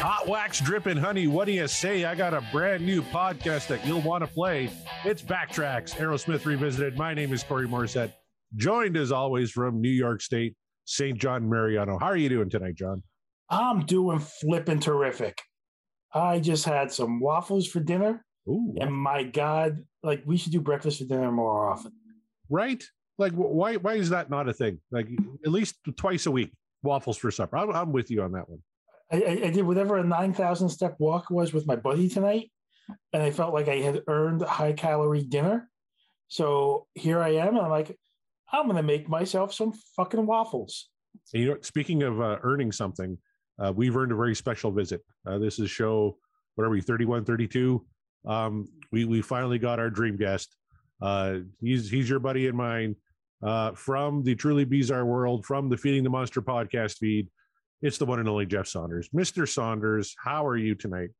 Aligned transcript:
Hot 0.00 0.26
wax 0.28 0.60
dripping 0.60 0.96
honey. 0.96 1.26
What 1.26 1.46
do 1.46 1.52
you 1.52 1.66
say? 1.68 2.04
I 2.04 2.14
got 2.14 2.34
a 2.34 2.42
brand 2.52 2.84
new 2.84 3.02
podcast 3.02 3.68
that 3.68 3.86
you'll 3.86 4.00
want 4.00 4.22
to 4.22 4.28
play. 4.28 4.70
It's 5.04 5.22
Backtracks, 5.22 5.94
Aerosmith 5.96 6.44
Revisited. 6.46 6.96
My 6.96 7.14
name 7.14 7.32
is 7.32 7.42
Corey 7.42 7.66
Morissette, 7.66 8.12
joined 8.56 8.96
as 8.96 9.12
always 9.12 9.50
from 9.50 9.80
New 9.80 9.88
York 9.90 10.20
State, 10.20 10.54
St. 10.84 11.18
John 11.18 11.48
Mariano. 11.48 11.98
How 11.98 12.06
are 12.06 12.16
you 12.16 12.28
doing 12.28 12.50
tonight, 12.50 12.74
John? 12.74 13.02
I'm 13.50 13.84
doing 13.86 14.18
flipping 14.18 14.80
terrific. 14.80 15.40
I 16.12 16.40
just 16.40 16.64
had 16.64 16.92
some 16.92 17.20
waffles 17.20 17.66
for 17.66 17.80
dinner. 17.80 18.24
Ooh, 18.48 18.74
And 18.80 18.92
my 18.92 19.22
God, 19.22 19.84
like 20.02 20.22
we 20.26 20.36
should 20.36 20.52
do 20.52 20.60
breakfast 20.60 20.98
for 20.98 21.04
dinner 21.04 21.32
more 21.32 21.70
often. 21.70 21.92
right? 22.50 22.82
Like, 23.16 23.32
why? 23.32 23.76
Why 23.76 23.94
is 23.94 24.10
that 24.10 24.28
not 24.28 24.48
a 24.48 24.52
thing? 24.52 24.80
Like, 24.90 25.08
at 25.44 25.52
least 25.52 25.76
twice 25.96 26.26
a 26.26 26.30
week, 26.30 26.52
waffles 26.82 27.16
for 27.16 27.30
supper. 27.30 27.56
I'm, 27.56 27.70
I'm 27.70 27.92
with 27.92 28.10
you 28.10 28.22
on 28.22 28.32
that 28.32 28.48
one. 28.48 28.58
I, 29.12 29.42
I, 29.44 29.50
did 29.50 29.62
whatever 29.62 29.98
a 29.98 30.04
9,000 30.04 30.68
step 30.68 30.96
walk 30.98 31.30
was 31.30 31.52
with 31.52 31.66
my 31.66 31.76
buddy 31.76 32.08
tonight. 32.08 32.50
And 33.12 33.22
I 33.22 33.30
felt 33.30 33.54
like 33.54 33.68
I 33.68 33.76
had 33.76 34.02
earned 34.08 34.42
a 34.42 34.48
high 34.48 34.72
calorie 34.72 35.22
dinner. 35.24 35.70
So 36.28 36.86
here 36.94 37.20
I 37.20 37.30
am. 37.36 37.48
And 37.48 37.60
I'm 37.60 37.70
like, 37.70 37.96
I'm 38.52 38.64
going 38.64 38.76
to 38.76 38.82
make 38.82 39.08
myself 39.08 39.54
some 39.54 39.72
fucking 39.96 40.26
waffles. 40.26 40.88
And 41.32 41.42
you 41.42 41.48
know, 41.50 41.58
speaking 41.60 42.02
of 42.02 42.20
uh, 42.20 42.38
earning 42.42 42.72
something, 42.72 43.18
uh, 43.62 43.72
we've 43.74 43.96
earned 43.96 44.12
a 44.12 44.16
very 44.16 44.34
special 44.34 44.70
visit. 44.70 45.00
Uh, 45.26 45.38
this 45.38 45.58
is 45.58 45.70
show, 45.70 46.16
what 46.54 46.64
are 46.64 46.70
we, 46.70 46.80
31, 46.80 47.24
32? 47.24 47.84
Um, 48.26 48.68
we, 48.92 49.04
we 49.04 49.22
finally 49.22 49.58
got 49.58 49.78
our 49.78 49.90
dream 49.90 50.16
guest. 50.16 50.56
Uh, 51.02 51.38
he's, 51.60 51.90
he's 51.90 52.08
your 52.08 52.20
buddy 52.20 52.48
and 52.48 52.56
mine 52.56 52.96
uh, 53.42 53.72
from 53.72 54.22
the 54.22 54.34
Truly 54.34 54.64
Bizarre 54.64 55.04
World, 55.04 55.44
from 55.44 55.68
the 55.68 55.76
Feeding 55.76 56.02
the 56.02 56.10
Monster 56.10 56.40
podcast 56.40 56.98
feed. 56.98 57.28
It's 57.82 57.98
the 57.98 58.06
one 58.06 58.18
and 58.18 58.28
only 58.28 58.46
Jeff 58.46 58.66
Saunders. 58.66 59.08
Mr. 59.10 59.46
Saunders, 59.46 60.14
how 60.18 60.46
are 60.46 60.56
you 60.56 60.74
tonight? 60.74 61.10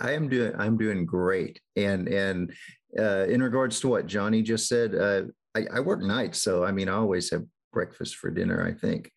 I 0.00 0.12
am 0.12 0.28
doing 0.28 0.54
I'm 0.56 0.76
doing 0.76 1.04
great. 1.04 1.60
And 1.76 2.08
and 2.08 2.52
uh, 2.98 3.24
in 3.24 3.42
regards 3.42 3.80
to 3.80 3.88
what 3.88 4.06
Johnny 4.06 4.42
just 4.42 4.68
said, 4.68 4.94
uh, 4.94 5.22
I, 5.54 5.66
I 5.74 5.80
work 5.80 6.00
nights, 6.00 6.42
so 6.42 6.64
I 6.64 6.72
mean 6.72 6.88
I 6.88 6.94
always 6.94 7.30
have 7.30 7.44
breakfast 7.72 8.16
for 8.16 8.30
dinner. 8.30 8.64
I 8.66 8.78
think, 8.78 9.10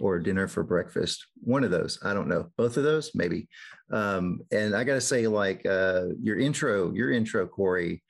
or 0.00 0.18
dinner 0.18 0.48
for 0.48 0.62
breakfast. 0.62 1.26
One 1.42 1.64
of 1.64 1.70
those. 1.70 1.98
I 2.02 2.14
don't 2.14 2.28
know. 2.28 2.48
Both 2.56 2.76
of 2.76 2.84
those, 2.84 3.12
maybe. 3.14 3.48
Um, 3.92 4.40
and 4.50 4.74
I 4.74 4.84
got 4.84 4.94
to 4.94 5.00
say, 5.00 5.26
like 5.26 5.64
uh, 5.66 6.06
your 6.22 6.38
intro, 6.38 6.92
your 6.92 7.10
intro, 7.10 7.46
Corey. 7.46 8.02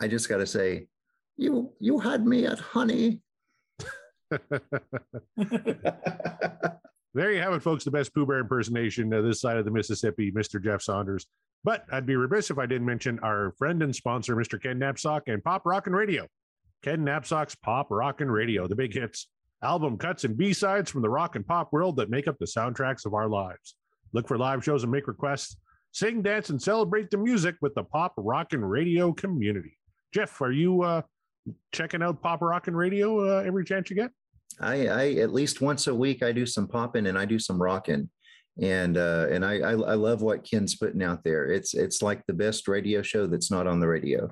I 0.00 0.08
just 0.08 0.28
got 0.28 0.38
to 0.38 0.46
say, 0.46 0.88
you 1.36 1.72
you 1.80 1.98
had 1.98 2.26
me 2.26 2.46
at 2.46 2.58
honey. 2.58 3.20
There 7.16 7.32
you 7.32 7.40
have 7.40 7.54
it, 7.54 7.62
folks. 7.62 7.82
The 7.82 7.90
best 7.90 8.12
Pooh 8.12 8.26
Bear 8.26 8.40
impersonation 8.40 9.08
this 9.08 9.40
side 9.40 9.56
of 9.56 9.64
the 9.64 9.70
Mississippi, 9.70 10.30
Mr. 10.30 10.62
Jeff 10.62 10.82
Saunders. 10.82 11.24
But 11.64 11.86
I'd 11.90 12.04
be 12.04 12.14
remiss 12.14 12.50
if 12.50 12.58
I 12.58 12.66
didn't 12.66 12.84
mention 12.84 13.18
our 13.20 13.54
friend 13.56 13.82
and 13.82 13.96
sponsor, 13.96 14.36
Mr. 14.36 14.62
Ken 14.62 14.78
Napzok 14.78 15.22
and 15.26 15.42
Pop 15.42 15.64
Rockin' 15.64 15.94
Radio. 15.94 16.26
Ken 16.82 17.06
Napzok's 17.06 17.54
Pop 17.54 17.86
Rockin' 17.90 18.30
Radio, 18.30 18.68
the 18.68 18.76
big 18.76 18.92
hits, 18.92 19.28
album 19.62 19.96
cuts, 19.98 20.24
and 20.24 20.36
B 20.36 20.52
sides 20.52 20.90
from 20.90 21.02
the 21.02 21.08
rock 21.08 21.36
and 21.36 21.46
pop 21.46 21.72
world 21.72 21.96
that 21.96 22.10
make 22.10 22.28
up 22.28 22.38
the 22.38 22.46
soundtracks 22.46 23.06
of 23.06 23.14
our 23.14 23.28
lives. 23.28 23.74
Look 24.12 24.28
for 24.28 24.38
live 24.38 24.64
shows 24.64 24.82
and 24.82 24.92
make 24.92 25.08
requests. 25.08 25.56
Sing, 25.92 26.22
dance, 26.22 26.50
and 26.50 26.60
celebrate 26.60 27.10
the 27.10 27.16
music 27.16 27.56
with 27.62 27.74
the 27.74 27.84
Pop 27.84 28.12
Rockin' 28.18 28.64
Radio 28.64 29.12
community. 29.12 29.78
Jeff, 30.12 30.40
are 30.42 30.52
you 30.52 30.82
uh, 30.82 31.02
checking 31.72 32.02
out 32.02 32.22
Pop 32.22 32.42
Rockin' 32.42 32.76
Radio 32.76 33.38
uh, 33.38 33.42
every 33.42 33.64
chance 33.64 33.88
you 33.88 33.96
get? 33.96 34.10
I, 34.60 34.88
I 34.88 35.10
at 35.14 35.32
least 35.32 35.60
once 35.60 35.86
a 35.86 35.94
week 35.94 36.22
I 36.22 36.32
do 36.32 36.46
some 36.46 36.68
popping 36.68 37.06
and 37.06 37.18
I 37.18 37.24
do 37.24 37.38
some 37.38 37.60
rocking, 37.60 38.10
and 38.60 38.96
uh, 38.96 39.26
and 39.30 39.44
I, 39.44 39.58
I 39.58 39.72
I 39.72 39.94
love 39.94 40.22
what 40.22 40.44
Ken's 40.44 40.76
putting 40.76 41.02
out 41.02 41.24
there. 41.24 41.46
It's 41.46 41.74
it's 41.74 42.02
like 42.02 42.24
the 42.26 42.32
best 42.32 42.68
radio 42.68 43.02
show 43.02 43.26
that's 43.26 43.50
not 43.50 43.66
on 43.66 43.80
the 43.80 43.88
radio. 43.88 44.30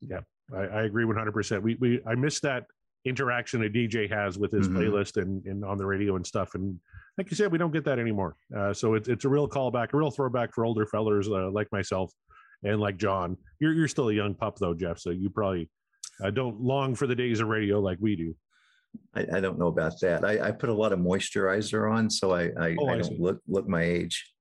Yeah, 0.00 0.20
I, 0.54 0.62
I 0.62 0.82
agree 0.82 1.04
100%. 1.04 1.62
We, 1.62 1.76
we, 1.76 2.00
I 2.06 2.14
miss 2.14 2.40
that 2.40 2.64
interaction 3.06 3.64
a 3.64 3.68
DJ 3.68 4.08
has 4.10 4.38
with 4.38 4.50
his 4.52 4.68
Mhm. 4.68 4.76
playlist 4.76 5.20
and, 5.20 5.44
and 5.46 5.64
on 5.64 5.78
the 5.78 5.86
radio 5.86 6.16
and 6.16 6.26
stuff. 6.26 6.54
And 6.54 6.78
like 7.16 7.30
you 7.30 7.36
said, 7.36 7.50
we 7.52 7.58
don't 7.58 7.72
get 7.72 7.84
that 7.84 7.98
anymore. 7.98 8.36
Uh, 8.54 8.74
so 8.74 8.94
it's, 8.94 9.08
it's 9.08 9.24
a 9.24 9.28
real 9.28 9.48
callback, 9.48 9.92
a 9.92 9.96
real 9.96 10.10
throwback 10.10 10.52
for 10.52 10.64
older 10.64 10.84
fellers 10.86 11.28
uh, 11.28 11.50
like 11.50 11.70
myself 11.72 12.12
and 12.64 12.80
like 12.80 12.96
John. 12.96 13.36
You're, 13.60 13.72
you're 13.72 13.88
still 13.88 14.08
a 14.08 14.12
young 14.14 14.34
pup 14.34 14.56
though, 14.58 14.74
Jeff. 14.74 14.98
So 14.98 15.10
you 15.10 15.30
probably 15.30 15.70
uh, 16.22 16.30
don't 16.30 16.60
long 16.60 16.94
for 16.94 17.06
the 17.06 17.14
days 17.14 17.40
of 17.40 17.48
radio 17.48 17.80
like 17.80 17.98
we 18.00 18.16
do. 18.16 18.34
I, 19.14 19.26
I 19.34 19.40
don't 19.40 19.58
know 19.58 19.68
about 19.68 19.92
that. 20.00 20.24
I, 20.24 20.48
I 20.48 20.50
put 20.50 20.68
a 20.70 20.74
lot 20.74 20.92
of 20.92 20.98
moisturizer 20.98 21.90
on, 21.92 22.10
so 22.10 22.32
I 22.32 22.44
I, 22.58 22.76
Oh, 22.78 22.88
I 22.88 22.98
don't 22.98 23.20
look 23.20 23.40
look 23.46 23.68
my 23.68 23.82
age. 23.82 24.32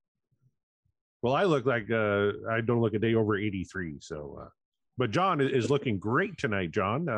Well, 1.22 1.34
I 1.34 1.44
look 1.44 1.66
like 1.66 1.90
uh, 1.92 2.32
I 2.50 2.62
don't 2.62 2.80
look 2.82 2.94
a 2.94 3.00
day 3.00 3.16
over 3.16 3.38
83. 3.38 3.98
So, 4.00 4.40
uh, 4.44 4.50
but 4.98 5.12
John 5.12 5.42
is, 5.42 5.52
is 5.66 5.70
looking 5.70 5.98
great 6.00 6.38
tonight, 6.38 6.72
John. 6.72 7.10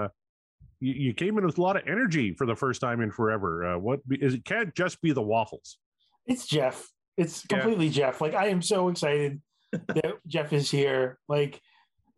You, 0.80 0.94
you 0.94 1.14
came 1.14 1.38
in 1.38 1.46
with 1.46 1.58
a 1.58 1.62
lot 1.62 1.76
of 1.76 1.84
energy 1.88 2.34
for 2.34 2.46
the 2.46 2.56
first 2.56 2.82
time 2.82 3.02
in 3.02 3.12
forever. 3.12 3.66
Uh, 3.66 3.78
what 3.80 4.00
is 4.10 4.36
it? 4.36 4.46
Can't 4.46 4.74
just 4.76 5.02
be 5.02 5.12
the 5.12 5.22
waffles. 5.22 5.78
It's 6.26 6.46
Jeff. 6.48 6.88
It's 7.18 7.44
Yeah. 7.50 7.60
completely 7.60 7.90
Jeff. 7.90 8.22
Like 8.22 8.34
I 8.36 8.48
am 8.48 8.62
so 8.62 8.90
excited 8.90 9.42
that 9.72 10.16
Jeff 10.28 10.54
is 10.54 10.70
here. 10.70 11.18
Like 11.28 11.60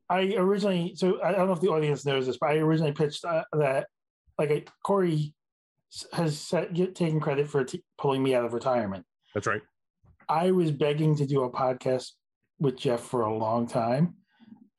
I 0.09 0.33
originally, 0.35 0.93
so 0.95 1.21
I 1.23 1.31
don't 1.31 1.47
know 1.47 1.53
if 1.53 1.61
the 1.61 1.69
audience 1.69 2.05
knows 2.05 2.25
this, 2.27 2.37
but 2.39 2.49
I 2.49 2.55
originally 2.57 2.91
pitched 2.91 3.23
uh, 3.25 3.43
that 3.53 3.87
like 4.37 4.51
I, 4.51 4.63
Corey 4.83 5.33
has 6.13 6.37
set, 6.37 6.73
get, 6.73 6.95
taken 6.95 7.19
credit 7.19 7.47
for 7.47 7.63
t- 7.63 7.83
pulling 7.97 8.21
me 8.23 8.35
out 8.35 8.45
of 8.45 8.53
retirement. 8.53 9.05
That's 9.33 9.47
right. 9.47 9.61
I 10.27 10.51
was 10.51 10.71
begging 10.71 11.15
to 11.17 11.25
do 11.25 11.43
a 11.43 11.51
podcast 11.51 12.11
with 12.59 12.77
Jeff 12.77 12.99
for 13.01 13.21
a 13.21 13.35
long 13.35 13.67
time, 13.67 14.15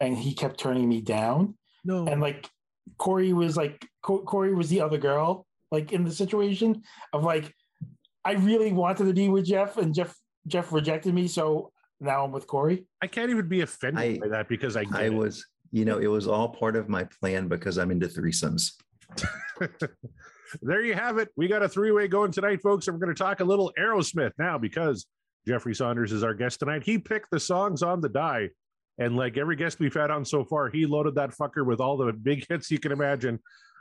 and 0.01 0.17
he 0.17 0.35
kept 0.35 0.59
turning 0.61 0.89
me 0.89 1.01
down. 1.01 1.55
No. 1.85 2.07
And 2.07 2.21
like 2.21 2.49
Corey 2.99 3.33
was 3.33 3.57
like 3.57 3.85
Co- 4.03 4.23
Corey 4.23 4.55
was 4.55 4.69
the 4.69 4.81
other 4.81 4.99
girl, 4.99 5.47
like 5.71 5.93
in 5.93 6.05
the 6.05 6.11
situation 6.11 6.83
of 7.13 7.25
like 7.25 7.55
I 8.25 8.33
really 8.33 8.73
wanted 8.73 9.07
to 9.07 9.15
be 9.15 9.29
with 9.29 9.47
Jeff, 9.47 9.77
and 9.79 9.95
Jeff 9.95 10.15
Jeff 10.47 10.73
rejected 10.73 11.15
me, 11.15 11.29
so 11.29 11.73
now 12.01 12.25
I'm 12.25 12.33
with 12.33 12.47
Corey. 12.47 12.87
I 13.03 13.07
can't 13.07 13.31
even 13.31 13.49
be 13.49 13.61
offended 13.63 14.03
I- 14.03 14.19
by 14.19 14.29
that 14.29 14.49
because 14.49 14.77
I 14.77 14.85
I 14.93 15.05
it. 15.05 15.15
was, 15.15 15.47
you 15.73 15.85
know, 15.85 15.99
it 15.99 16.07
was 16.09 16.27
all 16.27 16.49
part 16.49 16.77
of 16.77 16.89
my 16.89 17.05
plan 17.21 17.49
because 17.49 17.79
I'm 17.79 17.91
into 17.91 18.07
threesomes. 18.09 18.73
there 20.63 20.83
you 20.85 20.95
have 20.95 21.19
it. 21.19 21.29
We 21.37 21.49
got 21.49 21.63
a 21.63 21.69
three 21.69 21.93
way 21.93 22.09
going 22.09 22.33
tonight, 22.33 22.61
folks. 22.63 22.89
And 22.89 22.95
we're 22.99 23.05
going 23.05 23.15
to 23.15 23.23
talk 23.23 23.41
a 23.41 23.45
little 23.45 23.73
Aerosmith 23.79 24.33
now 24.39 24.59
because 24.59 25.07
Jeffrey 25.47 25.75
Saunders 25.75 26.13
is 26.13 26.23
our 26.25 26.35
guest 26.35 26.59
tonight. 26.61 26.83
He 26.85 26.99
picked 26.99 27.31
the 27.31 27.41
songs 27.41 27.83
on 27.83 28.01
the 28.01 28.09
die. 28.09 28.51
And 28.99 29.17
like 29.17 29.39
every 29.39 29.57
guest 29.57 29.79
we've 29.79 29.95
had 29.95 30.11
on 30.11 30.25
so 30.25 30.45
far, 30.45 30.69
he 30.69 30.87
loaded 30.87 31.15
that 31.15 31.31
fucker 31.31 31.65
with 31.65 31.81
all 31.81 31.97
the 31.97 32.13
big 32.13 32.47
hits 32.49 32.71
you 32.71 32.79
can 32.79 32.93
imagine. 32.93 33.39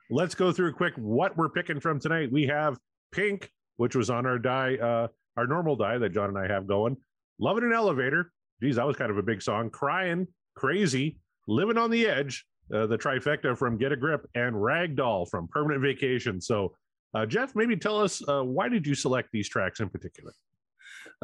Let's 0.10 0.34
go 0.34 0.52
through 0.52 0.74
quick 0.74 0.94
what 0.96 1.38
we're 1.38 1.50
picking 1.50 1.80
from 1.80 2.00
tonight. 2.00 2.32
We 2.32 2.48
have 2.48 2.78
Pink, 3.12 3.52
which 3.78 3.96
was 3.96 4.10
on 4.10 4.26
our 4.26 4.40
die, 4.40 4.76
uh, 4.76 5.08
our 5.38 5.48
normal 5.48 5.76
die 5.76 5.98
that 5.98 6.14
John 6.14 6.30
and 6.30 6.38
I 6.38 6.48
have 6.48 6.68
going. 6.68 6.98
Love 7.40 7.58
in 7.58 7.64
an 7.64 7.74
Elevator. 7.74 8.32
Geez, 8.62 8.76
that 8.76 8.88
was 8.88 8.96
kind 8.96 9.12
of 9.12 9.18
a 9.18 9.24
big 9.24 9.42
song. 9.42 9.70
Crying, 9.70 10.28
Crazy, 10.56 11.18
Living 11.48 11.78
on 11.78 11.90
the 11.90 12.08
Edge, 12.08 12.46
uh, 12.74 12.86
the 12.88 12.98
trifecta 12.98 13.58
from 13.58 13.78
Get 13.78 13.92
a 13.92 13.96
Grip, 13.96 14.28
and 14.36 14.56
Ragdoll 14.56 15.30
from 15.30 15.48
Permanent 15.48 15.82
Vacation. 15.82 16.42
So, 16.42 16.74
uh, 17.14 17.26
Jeff, 17.26 17.56
maybe 17.56 17.76
tell 17.76 18.00
us 18.00 18.22
uh, 18.28 18.44
why 18.44 18.70
did 18.70 18.86
you 18.86 18.96
select 18.96 19.30
these 19.32 19.50
tracks 19.50 19.80
in 19.80 19.90
particular? 19.90 20.34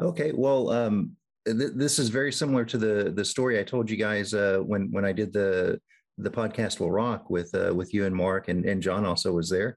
Okay, 0.00 0.32
well, 0.34 0.70
um, 0.70 1.16
th- 1.46 1.72
this 1.74 1.98
is 1.98 2.08
very 2.08 2.32
similar 2.32 2.64
to 2.64 2.78
the 2.78 3.12
the 3.14 3.24
story 3.24 3.58
I 3.58 3.64
told 3.64 3.90
you 3.90 3.96
guys 3.96 4.34
uh, 4.34 4.58
when 4.58 4.90
when 4.90 5.04
I 5.04 5.12
did 5.12 5.32
the 5.32 5.80
the 6.18 6.30
podcast 6.30 6.80
will 6.80 6.90
rock 6.90 7.30
with 7.30 7.54
uh, 7.54 7.74
with 7.74 7.92
you 7.94 8.04
and 8.04 8.14
Mark 8.14 8.48
and 8.48 8.64
and 8.64 8.82
John 8.82 9.04
also 9.04 9.32
was 9.32 9.48
there, 9.48 9.76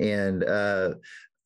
and 0.00 0.44
uh, 0.44 0.94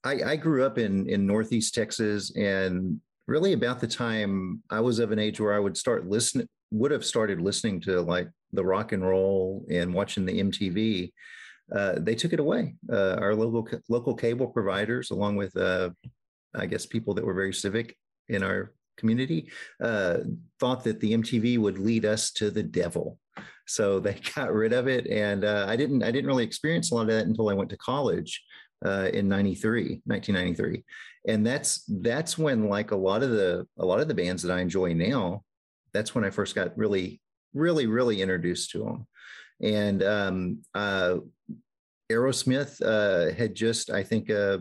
I, 0.04 0.22
I 0.22 0.36
grew 0.36 0.64
up 0.64 0.78
in 0.78 1.08
in 1.08 1.26
Northeast 1.26 1.74
Texas 1.74 2.34
and 2.36 3.00
really 3.26 3.52
about 3.52 3.80
the 3.80 3.86
time 3.86 4.62
I 4.70 4.80
was 4.80 4.98
of 4.98 5.12
an 5.12 5.18
age 5.18 5.40
where 5.40 5.54
I 5.54 5.58
would 5.58 5.76
start 5.76 6.08
listening 6.08 6.48
would 6.72 6.90
have 6.90 7.04
started 7.04 7.40
listening 7.40 7.80
to 7.80 8.00
like 8.00 8.28
the 8.52 8.64
rock 8.64 8.92
and 8.92 9.06
roll 9.06 9.64
and 9.70 9.92
watching 9.92 10.24
the 10.24 10.40
MTV. 10.40 11.12
Uh, 11.74 11.94
they 11.98 12.14
took 12.14 12.32
it 12.32 12.40
away. 12.40 12.74
Uh, 12.90 13.14
our 13.20 13.34
local 13.34 13.78
local 13.88 14.14
cable 14.14 14.48
providers, 14.48 15.10
along 15.10 15.36
with 15.36 15.56
uh, 15.56 15.90
I 16.54 16.66
guess 16.66 16.86
people 16.86 17.14
that 17.14 17.24
were 17.24 17.34
very 17.34 17.52
civic 17.52 17.96
in 18.28 18.42
our 18.42 18.72
community, 18.96 19.50
uh, 19.82 20.18
thought 20.58 20.84
that 20.84 21.00
the 21.00 21.12
MTV 21.12 21.58
would 21.58 21.78
lead 21.78 22.04
us 22.04 22.30
to 22.32 22.50
the 22.50 22.62
devil. 22.62 23.18
So 23.66 24.00
they 24.00 24.20
got 24.34 24.52
rid 24.52 24.72
of 24.72 24.88
it, 24.88 25.06
and 25.06 25.44
uh, 25.44 25.66
I 25.68 25.76
didn't. 25.76 26.02
I 26.02 26.10
didn't 26.10 26.26
really 26.26 26.44
experience 26.44 26.90
a 26.90 26.94
lot 26.94 27.02
of 27.02 27.08
that 27.08 27.26
until 27.26 27.48
I 27.48 27.54
went 27.54 27.70
to 27.70 27.76
college, 27.76 28.42
uh, 28.84 29.10
in 29.12 29.28
93 29.28 30.00
1993 30.06 30.84
and 31.28 31.46
that's 31.46 31.84
that's 32.00 32.38
when 32.38 32.68
like 32.68 32.92
a 32.92 32.96
lot 32.96 33.22
of 33.22 33.30
the 33.30 33.66
a 33.78 33.84
lot 33.84 34.00
of 34.00 34.08
the 34.08 34.14
bands 34.14 34.42
that 34.42 34.54
i 34.54 34.60
enjoy 34.60 34.94
now 34.94 35.42
that's 35.92 36.14
when 36.14 36.24
i 36.24 36.30
first 36.30 36.54
got 36.54 36.76
really 36.78 37.20
really 37.52 37.86
really 37.86 38.22
introduced 38.22 38.70
to 38.70 38.78
them 38.78 39.06
and 39.62 40.02
um 40.02 40.58
uh 40.74 41.16
aerosmith 42.10 42.80
uh 42.82 43.34
had 43.34 43.54
just 43.54 43.90
i 43.90 44.02
think 44.02 44.30
uh 44.30 44.58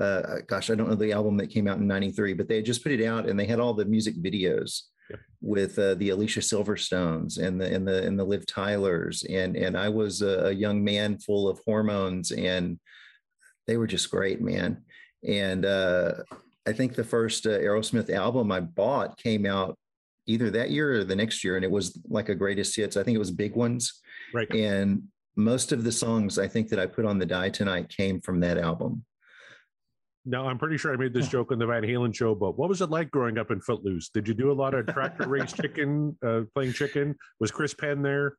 uh, 0.00 0.38
gosh, 0.46 0.70
I 0.70 0.74
don't 0.74 0.88
know 0.88 0.94
the 0.96 1.12
album 1.12 1.36
that 1.36 1.50
came 1.50 1.68
out 1.68 1.78
in 1.78 1.86
'93, 1.86 2.34
but 2.34 2.48
they 2.48 2.56
had 2.56 2.64
just 2.64 2.82
put 2.82 2.92
it 2.92 3.04
out, 3.04 3.28
and 3.28 3.38
they 3.38 3.46
had 3.46 3.60
all 3.60 3.74
the 3.74 3.84
music 3.84 4.16
videos 4.16 4.82
yep. 5.08 5.20
with 5.40 5.78
uh, 5.78 5.94
the 5.94 6.10
Alicia 6.10 6.40
Silverstones 6.40 7.38
and 7.38 7.60
the 7.60 7.72
and 7.72 7.86
the 7.86 8.04
and 8.04 8.18
the 8.18 8.24
Liv 8.24 8.46
Tylers, 8.46 9.24
and 9.24 9.56
and 9.56 9.76
I 9.76 9.88
was 9.88 10.22
a, 10.22 10.46
a 10.46 10.52
young 10.52 10.82
man 10.82 11.18
full 11.18 11.48
of 11.48 11.60
hormones, 11.64 12.32
and 12.32 12.78
they 13.66 13.76
were 13.76 13.86
just 13.86 14.10
great, 14.10 14.40
man. 14.40 14.82
And 15.26 15.64
uh, 15.64 16.14
I 16.66 16.72
think 16.72 16.94
the 16.94 17.04
first 17.04 17.46
uh, 17.46 17.50
Aerosmith 17.50 18.10
album 18.10 18.50
I 18.50 18.60
bought 18.60 19.16
came 19.18 19.46
out 19.46 19.78
either 20.26 20.50
that 20.50 20.70
year 20.70 20.92
or 20.94 21.04
the 21.04 21.16
next 21.16 21.44
year, 21.44 21.56
and 21.56 21.64
it 21.64 21.70
was 21.70 21.98
like 22.08 22.28
a 22.28 22.34
greatest 22.34 22.74
hits. 22.76 22.96
I 22.96 23.02
think 23.02 23.14
it 23.14 23.20
was 23.20 23.30
Big 23.30 23.54
Ones, 23.54 24.00
right? 24.32 24.52
And 24.52 25.04
most 25.36 25.72
of 25.72 25.84
the 25.84 25.92
songs 25.92 26.38
I 26.38 26.48
think 26.48 26.68
that 26.68 26.78
I 26.78 26.86
put 26.86 27.04
on 27.04 27.18
the 27.18 27.26
die 27.26 27.50
tonight 27.50 27.94
came 27.94 28.20
from 28.20 28.40
that 28.40 28.58
album. 28.58 29.04
Now, 30.26 30.48
I'm 30.48 30.58
pretty 30.58 30.78
sure 30.78 30.92
I 30.92 30.96
made 30.96 31.12
this 31.12 31.28
joke 31.36 31.52
on 31.52 31.58
the 31.58 31.66
Van 31.66 31.82
Halen 31.82 32.14
show, 32.14 32.34
but 32.34 32.58
what 32.58 32.68
was 32.68 32.80
it 32.80 32.90
like 32.90 33.10
growing 33.10 33.38
up 33.38 33.50
in 33.50 33.60
Footloose? 33.60 34.08
Did 34.08 34.26
you 34.26 34.34
do 34.34 34.50
a 34.50 34.54
lot 34.54 34.74
of 34.74 34.86
tractor 34.86 35.28
race 35.28 35.52
chicken, 35.60 36.16
uh, 36.24 36.42
playing 36.54 36.72
chicken? 36.72 37.14
Was 37.40 37.50
Chris 37.50 37.74
Penn 37.74 38.02
there? 38.02 38.36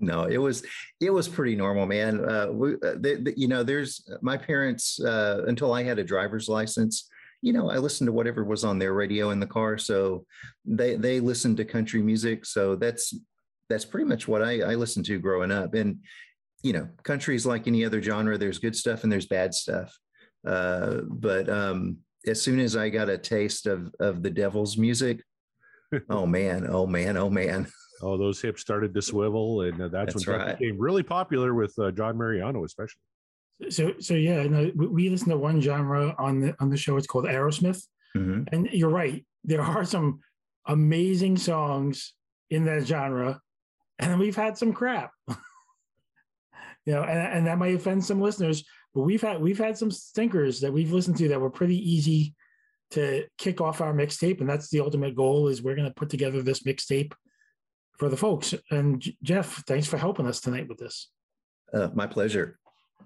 No, 0.00 0.24
it 0.24 0.38
was 0.38 0.64
it 1.00 1.10
was 1.10 1.28
pretty 1.28 1.54
normal, 1.54 1.86
man. 1.86 2.28
Uh, 2.28 2.48
we, 2.50 2.74
uh, 2.74 2.94
they, 2.96 3.14
they, 3.14 3.32
you 3.36 3.46
know, 3.46 3.62
there's 3.62 4.04
my 4.22 4.36
parents 4.36 5.00
uh, 5.00 5.44
until 5.46 5.72
I 5.72 5.84
had 5.84 6.00
a 6.00 6.04
driver's 6.04 6.48
license. 6.48 7.08
You 7.42 7.52
know, 7.52 7.70
I 7.70 7.78
listened 7.78 8.08
to 8.08 8.12
whatever 8.12 8.42
was 8.42 8.64
on 8.64 8.80
their 8.80 8.92
radio 8.92 9.30
in 9.30 9.38
the 9.38 9.46
car, 9.46 9.78
so 9.78 10.26
they 10.64 10.96
they 10.96 11.20
listened 11.20 11.58
to 11.58 11.64
country 11.64 12.02
music. 12.02 12.44
So 12.44 12.74
that's 12.74 13.14
that's 13.68 13.84
pretty 13.84 14.06
much 14.06 14.26
what 14.26 14.42
I, 14.42 14.60
I 14.60 14.74
listened 14.74 15.06
to 15.06 15.18
growing 15.18 15.52
up. 15.52 15.74
And 15.74 16.00
you 16.62 16.72
know, 16.72 16.88
country 17.02 17.36
is 17.36 17.46
like 17.46 17.66
any 17.66 17.84
other 17.84 18.02
genre. 18.02 18.36
There's 18.36 18.58
good 18.58 18.74
stuff 18.74 19.04
and 19.04 19.12
there's 19.12 19.26
bad 19.26 19.54
stuff. 19.54 19.96
Uh, 20.46 21.00
but 21.06 21.48
um, 21.48 21.98
as 22.26 22.40
soon 22.40 22.60
as 22.60 22.76
I 22.76 22.88
got 22.88 23.08
a 23.08 23.18
taste 23.18 23.66
of 23.66 23.92
of 24.00 24.22
the 24.22 24.30
devil's 24.30 24.76
music, 24.76 25.22
oh 26.10 26.26
man, 26.26 26.66
oh 26.68 26.86
man, 26.86 27.16
oh 27.16 27.30
man. 27.30 27.66
Oh, 28.02 28.18
those 28.18 28.42
hips 28.42 28.60
started 28.60 28.92
to 28.94 29.00
swivel, 29.00 29.62
and 29.62 29.80
uh, 29.80 29.88
that's, 29.88 30.12
that's, 30.12 30.26
when 30.26 30.38
right. 30.38 30.58
became 30.58 30.78
really 30.78 31.02
popular 31.02 31.54
with 31.54 31.72
uh, 31.78 31.90
John 31.92 32.18
Mariano, 32.18 32.64
especially. 32.64 33.00
So, 33.70 33.94
so 34.00 34.14
yeah, 34.14 34.42
no, 34.42 34.70
we 34.74 35.08
listen 35.08 35.28
to 35.28 35.38
one 35.38 35.60
genre 35.60 36.14
on 36.18 36.40
the 36.40 36.54
on 36.60 36.70
the 36.70 36.76
show. 36.76 36.96
It's 36.96 37.06
called 37.06 37.24
Aerosmith, 37.24 37.82
mm-hmm. 38.16 38.42
and 38.52 38.68
you're 38.72 38.90
right. 38.90 39.24
There 39.44 39.62
are 39.62 39.84
some 39.84 40.20
amazing 40.66 41.36
songs 41.36 42.14
in 42.50 42.64
that 42.64 42.86
genre, 42.86 43.40
and 43.98 44.18
we've 44.18 44.36
had 44.36 44.58
some 44.58 44.72
crap. 44.72 45.12
you 45.28 45.36
know, 46.92 47.02
and, 47.02 47.18
and 47.18 47.46
that 47.46 47.58
might 47.58 47.74
offend 47.74 48.04
some 48.04 48.20
listeners, 48.20 48.64
but 48.94 49.02
we've 49.02 49.22
had 49.22 49.40
we've 49.40 49.58
had 49.58 49.76
some 49.76 49.90
stinkers 49.90 50.60
that 50.60 50.72
we've 50.72 50.92
listened 50.92 51.16
to 51.18 51.28
that 51.28 51.40
were 51.40 51.50
pretty 51.50 51.78
easy 51.78 52.34
to 52.92 53.24
kick 53.38 53.60
off 53.60 53.80
our 53.80 53.92
mixtape, 53.92 54.40
and 54.40 54.48
that's 54.48 54.70
the 54.70 54.80
ultimate 54.80 55.16
goal. 55.16 55.48
Is 55.48 55.62
we're 55.62 55.74
going 55.74 55.88
to 55.88 55.94
put 55.94 56.10
together 56.10 56.42
this 56.42 56.62
mixtape 56.62 57.12
for 57.98 58.08
the 58.08 58.16
folks. 58.16 58.54
And 58.70 59.04
Jeff, 59.22 59.64
thanks 59.66 59.86
for 59.86 59.98
helping 59.98 60.26
us 60.26 60.40
tonight 60.40 60.68
with 60.68 60.78
this. 60.78 61.10
Uh, 61.72 61.88
my 61.94 62.06
pleasure. 62.06 62.58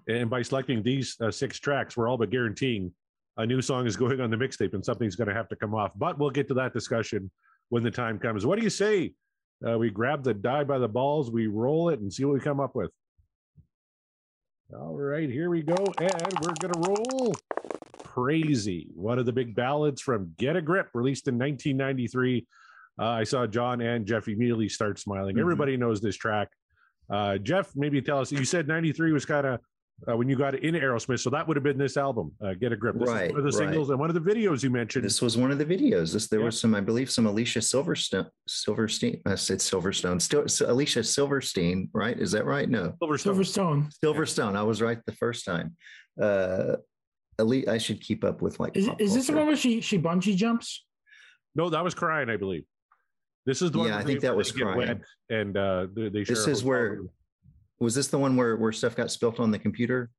And 0.09 0.31
by 0.31 0.43
selecting 0.43 0.83
these 0.83 1.17
uh, 1.21 1.31
six 1.31 1.59
tracks, 1.59 1.97
we're 1.97 2.09
all 2.09 2.17
but 2.17 2.31
guaranteeing 2.31 2.93
a 3.37 3.47
new 3.47 3.61
song 3.61 3.87
is 3.87 3.97
going 3.97 4.21
on 4.21 4.31
the 4.31 4.37
mixtape, 4.37 4.75
and 4.75 4.85
something's 4.85 5.17
going 5.17 5.29
to 5.29 5.35
have 5.35 5.49
to 5.49 5.57
come 5.57 5.75
off. 5.75 5.93
But 5.97 6.19
we'll 6.19 6.31
get 6.31 6.49
to 6.49 6.55
that 6.55 6.73
discussion 6.73 7.31
when 7.69 7.83
the 7.83 7.91
time 7.91 8.19
comes. 8.19 8.45
What 8.45 8.59
do 8.59 8.65
you 8.65 8.71
say? 8.71 9.13
Uh, 9.67 9.79
we 9.79 9.91
grab 9.91 10.23
the 10.23 10.35
die 10.35 10.65
by 10.65 10.79
the 10.79 10.89
balls, 10.89 11.31
we 11.31 11.47
roll 11.47 11.89
it, 11.89 12.01
and 12.01 12.13
see 12.13 12.25
what 12.25 12.35
we 12.35 12.41
come 12.41 12.61
up 12.61 12.75
with. 12.75 12.91
All 14.75 14.95
right, 14.95 15.31
here 15.31 15.49
we 15.49 15.63
go. 15.63 15.77
And 15.99 16.39
we're 16.43 16.53
going 16.61 16.75
to 16.75 16.81
roll 16.91 17.35
Crazy, 18.05 18.89
one 18.95 19.19
of 19.19 19.25
the 19.25 19.33
big 19.33 19.55
ballads 19.55 20.03
from 20.03 20.35
Get 20.37 20.57
a 20.57 20.61
Grip, 20.61 20.91
released 20.93 21.27
in 21.27 21.39
1993. 21.39 22.47
Uh, 22.99 23.03
I 23.03 23.25
saw 23.25 23.47
John 23.47 23.81
and 23.81 24.05
Jeff 24.05 24.29
immediately 24.29 24.69
start 24.69 24.99
smiling. 24.99 25.37
Mm-hmm. 25.37 25.41
Everybody 25.41 25.77
knows 25.79 26.03
this 26.03 26.17
track. 26.17 26.49
Uh, 27.09 27.39
Jeff, 27.39 27.75
maybe 27.77 28.03
tell 28.03 28.21
us. 28.21 28.31
You 28.31 28.45
said 28.45 28.69
93 28.69 29.13
was 29.13 29.25
kind 29.25 29.47
of 29.47 29.61
uh, 30.07 30.17
when 30.17 30.29
you 30.29 30.37
got 30.37 30.55
in 30.55 30.75
Aerosmith. 30.75 31.21
So 31.21 31.31
that 31.31 31.47
would 31.47 31.57
have 31.57 31.65
been 31.65 31.79
this 31.79 31.97
album, 31.97 32.33
uh, 32.45 32.55
Get 32.55 32.73
a 32.73 32.77
Grip. 32.77 32.99
This 32.99 33.09
right, 33.09 33.31
one 33.31 33.39
of 33.39 33.45
the 33.45 33.53
singles 33.53 33.89
right. 33.89 33.95
and 33.95 34.01
one 34.01 34.11
of 34.11 34.15
the 34.15 34.21
videos 34.21 34.63
you 34.63 34.71
mentioned. 34.71 35.05
This 35.05 35.21
was 35.21 35.37
one 35.37 35.51
of 35.51 35.59
the 35.59 35.65
videos. 35.65 36.13
This 36.13 36.29
there 36.29 36.41
yeah. 36.41 36.47
was 36.47 36.61
some, 36.61 36.75
I 36.75 36.81
believe, 36.81 37.11
some 37.11 37.27
Alicia 37.27 37.61
Silverstone. 37.61 38.29
Silverstein. 38.47 39.21
I 39.27 39.35
said 39.35 39.59
Silverstone. 39.59 40.21
Still, 40.23 40.45
Alicia 40.71 41.03
Silverstein. 41.03 41.89
Right? 41.93 42.19
Is 42.19 42.33
that 42.33 42.45
right? 42.45 42.69
No. 42.69 42.95
Silverstone. 43.03 43.35
Silverstone. 43.35 43.93
Silverstone. 44.05 44.57
I 44.57 44.63
was 44.63 44.81
right 44.81 44.99
the 45.07 45.13
first 45.13 45.45
time. 45.45 45.77
Uh, 46.21 46.77
Elite. 47.39 47.69
I 47.69 47.79
should 47.79 48.01
keep 48.01 48.25
up 48.25 48.43
with 48.43 48.61
like. 48.61 48.77
Is, 48.77 48.89
is 48.99 49.15
this 49.15 49.27
the 49.27 49.35
one 49.35 49.47
where 49.47 49.57
she 49.57 49.81
she 49.81 49.99
bungee 49.99 50.37
jumps? 50.37 50.85
No, 51.55 51.71
that 51.71 51.83
was 51.83 51.95
crying. 51.95 52.31
I 52.31 52.37
believe. 52.37 52.65
This 53.47 53.63
is 53.63 53.71
the 53.71 53.79
one. 53.79 53.89
Yeah, 53.89 53.97
I 53.97 54.03
think 54.03 54.21
that 54.21 54.37
was 54.37 54.53
crying. 54.53 55.01
And 55.31 55.57
uh, 55.57 55.87
they, 55.95 56.11
they 56.11 56.23
this 56.23 56.47
is 56.47 56.63
where 56.63 57.01
was 57.81 57.95
this 57.95 58.09
the 58.09 58.19
one 58.19 58.37
where 58.37 58.57
where 58.57 58.73
stuff 58.73 58.97
got 58.97 59.11
spilt 59.11 59.41
on 59.41 59.51
the 59.51 59.59
computer? 59.59 60.11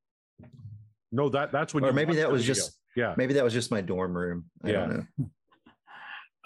No, 1.12 1.28
that 1.28 1.52
that's 1.52 1.74
when. 1.74 1.84
Or 1.84 1.92
maybe 1.92 2.16
that 2.16 2.30
was 2.30 2.44
just 2.44 2.78
yeah. 2.96 3.14
Maybe 3.16 3.34
that 3.34 3.44
was 3.44 3.52
just 3.52 3.70
my 3.70 3.80
dorm 3.80 4.16
room. 4.16 4.46
I 4.64 4.70
yeah. 4.70 4.86
don't 4.86 5.06
know. 5.18 5.30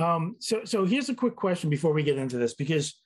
Um, 0.00 0.34
so 0.40 0.64
so 0.64 0.84
here's 0.84 1.08
a 1.08 1.14
quick 1.14 1.36
question 1.36 1.70
before 1.70 1.92
we 1.92 2.02
get 2.02 2.18
into 2.18 2.36
this 2.36 2.54
because 2.54 3.00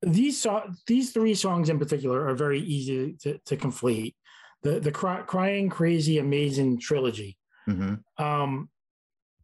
these 0.00 0.40
so- 0.40 0.70
these 0.86 1.12
three 1.12 1.34
songs 1.34 1.68
in 1.68 1.76
particular 1.76 2.24
are 2.28 2.36
very 2.36 2.60
easy 2.60 3.16
to, 3.22 3.36
to 3.46 3.56
conflate. 3.56 4.14
The 4.62 4.78
the 4.78 4.92
cry- 4.92 5.22
crying 5.22 5.68
crazy 5.68 6.18
amazing 6.18 6.78
trilogy. 6.78 7.36
Mm-hmm. 7.68 8.24
Um, 8.24 8.68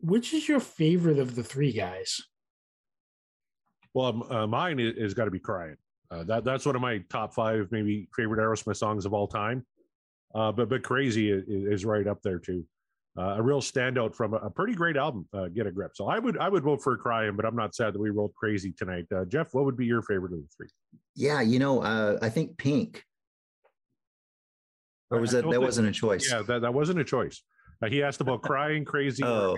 which 0.00 0.32
is 0.32 0.49
your 0.49 0.61
favorite 0.61 1.19
of 1.19 1.35
the 1.35 1.43
three 1.43 1.73
guys? 1.73 2.20
Well, 3.93 4.26
uh, 4.31 4.47
mine 4.47 4.79
is, 4.79 4.94
is 4.97 5.14
got 5.14 5.25
to 5.25 5.31
be 5.31 5.41
crying. 5.41 5.76
Uh, 6.11 6.25
that 6.25 6.44
that's 6.44 6.67
one 6.67 6.76
of 6.76 6.82
my 6.82 6.99
top 7.11 7.35
five, 7.35 7.69
maybe 7.70 8.08
favorite 8.14 8.38
Aerosmith 8.38 8.76
songs 8.76 9.06
of 9.06 9.12
all 9.12 9.26
time. 9.26 9.64
Uh, 10.35 10.53
but 10.53 10.69
but 10.69 10.82
crazy 10.82 11.31
is, 11.31 11.44
is, 11.47 11.85
right 11.85 12.06
up 12.06 12.23
there 12.23 12.38
too. 12.38 12.64
Uh, 13.19 13.37
a 13.38 13.43
real 13.43 13.61
standout 13.61 14.14
from 14.14 14.35
a, 14.35 14.37
a 14.37 14.50
pretty 14.50 14.75
great 14.75 14.97
album, 14.97 15.26
uh, 15.32 15.49
Get 15.49 15.67
a 15.67 15.73
Grip. 15.73 15.93
So 15.94 16.06
I 16.06 16.19
would 16.19 16.38
I 16.38 16.49
would 16.49 16.62
vote 16.62 16.82
for 16.82 16.97
Crying, 16.97 17.35
but 17.35 17.44
I'm 17.47 17.56
not 17.56 17.75
sad 17.75 17.94
that 17.94 18.00
we 18.00 18.11
rolled 18.11 18.35
Crazy 18.35 18.73
tonight. 18.76 19.07
Uh, 19.14 19.25
Jeff, 19.25 19.54
what 19.54 19.64
would 19.64 19.76
be 19.76 19.87
your 19.87 20.02
favorite 20.02 20.33
of 20.33 20.40
the 20.40 20.49
three? 20.57 20.69
Yeah, 21.14 21.40
you 21.40 21.59
know, 21.59 21.83
uh, 21.83 22.19
I 22.21 22.28
think 22.28 22.59
Pink. 22.59 23.02
Or 25.11 25.21
was 25.21 25.31
that 25.31 25.45
that 25.45 25.50
think, 25.50 25.62
wasn't 25.62 25.88
a 25.88 25.92
choice? 25.92 26.28
Yeah, 26.31 26.42
that, 26.47 26.62
that 26.62 26.75
wasn't 26.75 26.99
a 26.99 27.04
choice. 27.04 27.42
he 27.88 28.02
asked 28.02 28.21
about 28.21 28.42
Crying, 28.42 28.85
Crazy, 28.85 29.25
oh. 29.25 29.57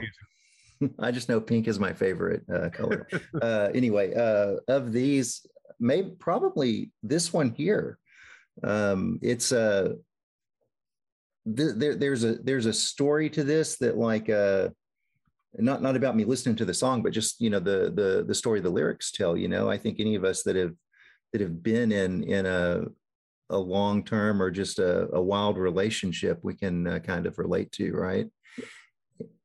I 0.99 1.11
just 1.11 1.29
know 1.29 1.41
pink 1.41 1.69
is 1.69 1.79
my 1.79 1.93
favorite 1.93 2.43
uh, 2.53 2.69
color. 2.71 3.09
uh, 3.43 3.69
anyway, 3.75 4.15
uh, 4.15 4.57
of 4.69 4.93
these, 4.93 5.45
maybe 5.81 6.11
probably 6.19 6.91
this 7.03 7.33
one 7.33 7.51
here. 7.51 7.99
Um, 8.63 9.19
it's 9.23 9.53
a 9.53 9.97
th- 11.57 11.75
there, 11.77 11.95
there's 11.95 12.25
a 12.25 12.35
there's 12.37 12.67
a 12.67 12.73
story 12.73 13.31
to 13.31 13.45
this 13.45 13.79
that 13.79 13.97
like 13.97 14.29
uh, 14.29 14.69
not 15.55 15.83
not 15.83 15.97
about 15.97 16.17
me 16.17 16.25
listening 16.25 16.57
to 16.57 16.65
the 16.65 16.75
song, 16.75 17.03
but 17.03 17.13
just 17.13 17.41
you 17.41 17.51
know 17.51 17.61
the 17.61 17.93
the 17.95 18.25
the 18.27 18.35
story 18.35 18.61
the 18.61 18.71
lyrics 18.71 19.13
tell. 19.13 19.37
You 19.37 19.49
know, 19.49 19.71
I 19.71 19.79
think 19.79 20.01
any 20.01 20.15
of 20.15 20.25
us 20.25 20.43
that 20.43 20.57
have 20.57 20.75
that 21.33 21.41
have 21.41 21.63
been 21.63 21.93
in 21.93 22.23
in 22.25 22.47
a 22.47 22.83
a 23.51 23.59
long 23.59 24.05
term 24.05 24.43
or 24.43 24.51
just 24.51 24.79
a, 24.79 25.09
a 25.13 25.23
wild 25.23 25.57
relationship, 25.57 26.39
we 26.43 26.55
can 26.55 26.87
uh, 26.87 26.99
kind 26.99 27.27
of 27.27 27.39
relate 27.39 27.73
to, 27.73 27.93
right? 27.93 28.27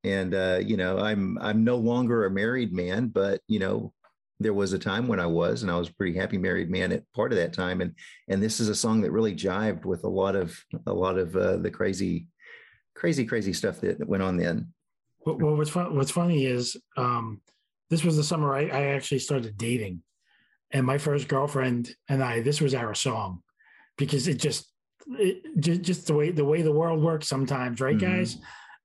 And 0.03 0.35
uh, 0.35 0.59
you 0.63 0.77
know, 0.77 0.99
I'm 0.99 1.37
I'm 1.39 1.63
no 1.63 1.77
longer 1.77 2.25
a 2.25 2.31
married 2.31 2.73
man, 2.73 3.07
but 3.07 3.41
you 3.47 3.59
know, 3.59 3.93
there 4.43 4.53
was 4.53 4.73
a 4.73 4.79
time 4.79 5.07
when 5.07 5.19
I 5.19 5.25
was, 5.25 5.61
and 5.61 5.71
I 5.71 5.77
was 5.77 5.89
a 5.89 5.93
pretty 5.93 6.17
happy 6.17 6.37
married 6.37 6.69
man 6.69 6.91
at 6.91 7.03
part 7.13 7.31
of 7.31 7.37
that 7.37 7.53
time. 7.53 7.81
And 7.81 7.95
and 8.27 8.41
this 8.41 8.59
is 8.59 8.69
a 8.69 8.75
song 8.75 9.01
that 9.01 9.11
really 9.11 9.35
jived 9.35 9.85
with 9.85 10.03
a 10.03 10.09
lot 10.09 10.35
of 10.35 10.57
a 10.85 10.93
lot 10.93 11.17
of 11.17 11.35
uh, 11.35 11.57
the 11.57 11.71
crazy, 11.71 12.27
crazy, 12.95 13.25
crazy 13.25 13.53
stuff 13.53 13.81
that 13.81 14.07
went 14.07 14.23
on 14.23 14.37
then. 14.37 14.73
Well, 15.25 15.55
what's 15.55 15.69
fun, 15.69 15.95
what's 15.95 16.11
funny 16.11 16.45
is 16.45 16.75
um, 16.97 17.41
this 17.89 18.03
was 18.03 18.17
the 18.17 18.23
summer 18.23 18.53
I, 18.53 18.67
I 18.67 18.81
actually 18.87 19.19
started 19.19 19.57
dating, 19.57 20.01
and 20.71 20.85
my 20.85 20.97
first 20.97 21.27
girlfriend 21.27 21.95
and 22.09 22.23
I. 22.23 22.41
This 22.41 22.59
was 22.61 22.75
our 22.75 22.93
song 22.93 23.41
because 23.97 24.27
it 24.27 24.35
just 24.35 24.71
it, 25.11 25.59
just, 25.59 25.81
just 25.81 26.07
the 26.07 26.13
way 26.13 26.31
the 26.31 26.45
way 26.45 26.61
the 26.61 26.71
world 26.71 27.01
works 27.01 27.27
sometimes, 27.27 27.79
right, 27.79 27.97
mm-hmm. 27.97 28.17
guys? 28.17 28.37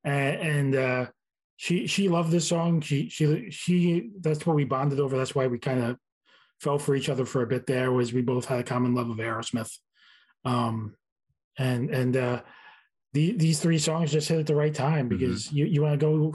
And, 0.04 0.36
and 0.36 0.76
uh, 0.76 1.06
she 1.60 1.88
she 1.88 2.08
loved 2.08 2.30
this 2.30 2.46
song. 2.46 2.80
She 2.80 3.08
she 3.08 3.50
she 3.50 4.10
that's 4.20 4.46
what 4.46 4.54
we 4.54 4.64
bonded 4.64 5.00
over. 5.00 5.18
That's 5.18 5.34
why 5.34 5.48
we 5.48 5.58
kind 5.58 5.82
of 5.82 5.96
fell 6.60 6.78
for 6.78 6.94
each 6.94 7.08
other 7.08 7.24
for 7.24 7.42
a 7.42 7.48
bit. 7.48 7.66
There 7.66 7.90
was 7.90 8.12
we 8.12 8.22
both 8.22 8.44
had 8.44 8.60
a 8.60 8.62
common 8.62 8.94
love 8.94 9.10
of 9.10 9.16
Aerosmith, 9.16 9.76
um, 10.44 10.94
and 11.58 11.90
and 11.90 12.16
uh, 12.16 12.42
the, 13.12 13.32
these 13.32 13.58
three 13.58 13.78
songs 13.78 14.12
just 14.12 14.28
hit 14.28 14.38
at 14.38 14.46
the 14.46 14.54
right 14.54 14.72
time 14.72 15.08
Mm-hmm. 15.08 15.18
because 15.18 15.52
you, 15.52 15.64
you 15.66 15.82
want 15.82 15.98
to 15.98 16.06
go 16.06 16.32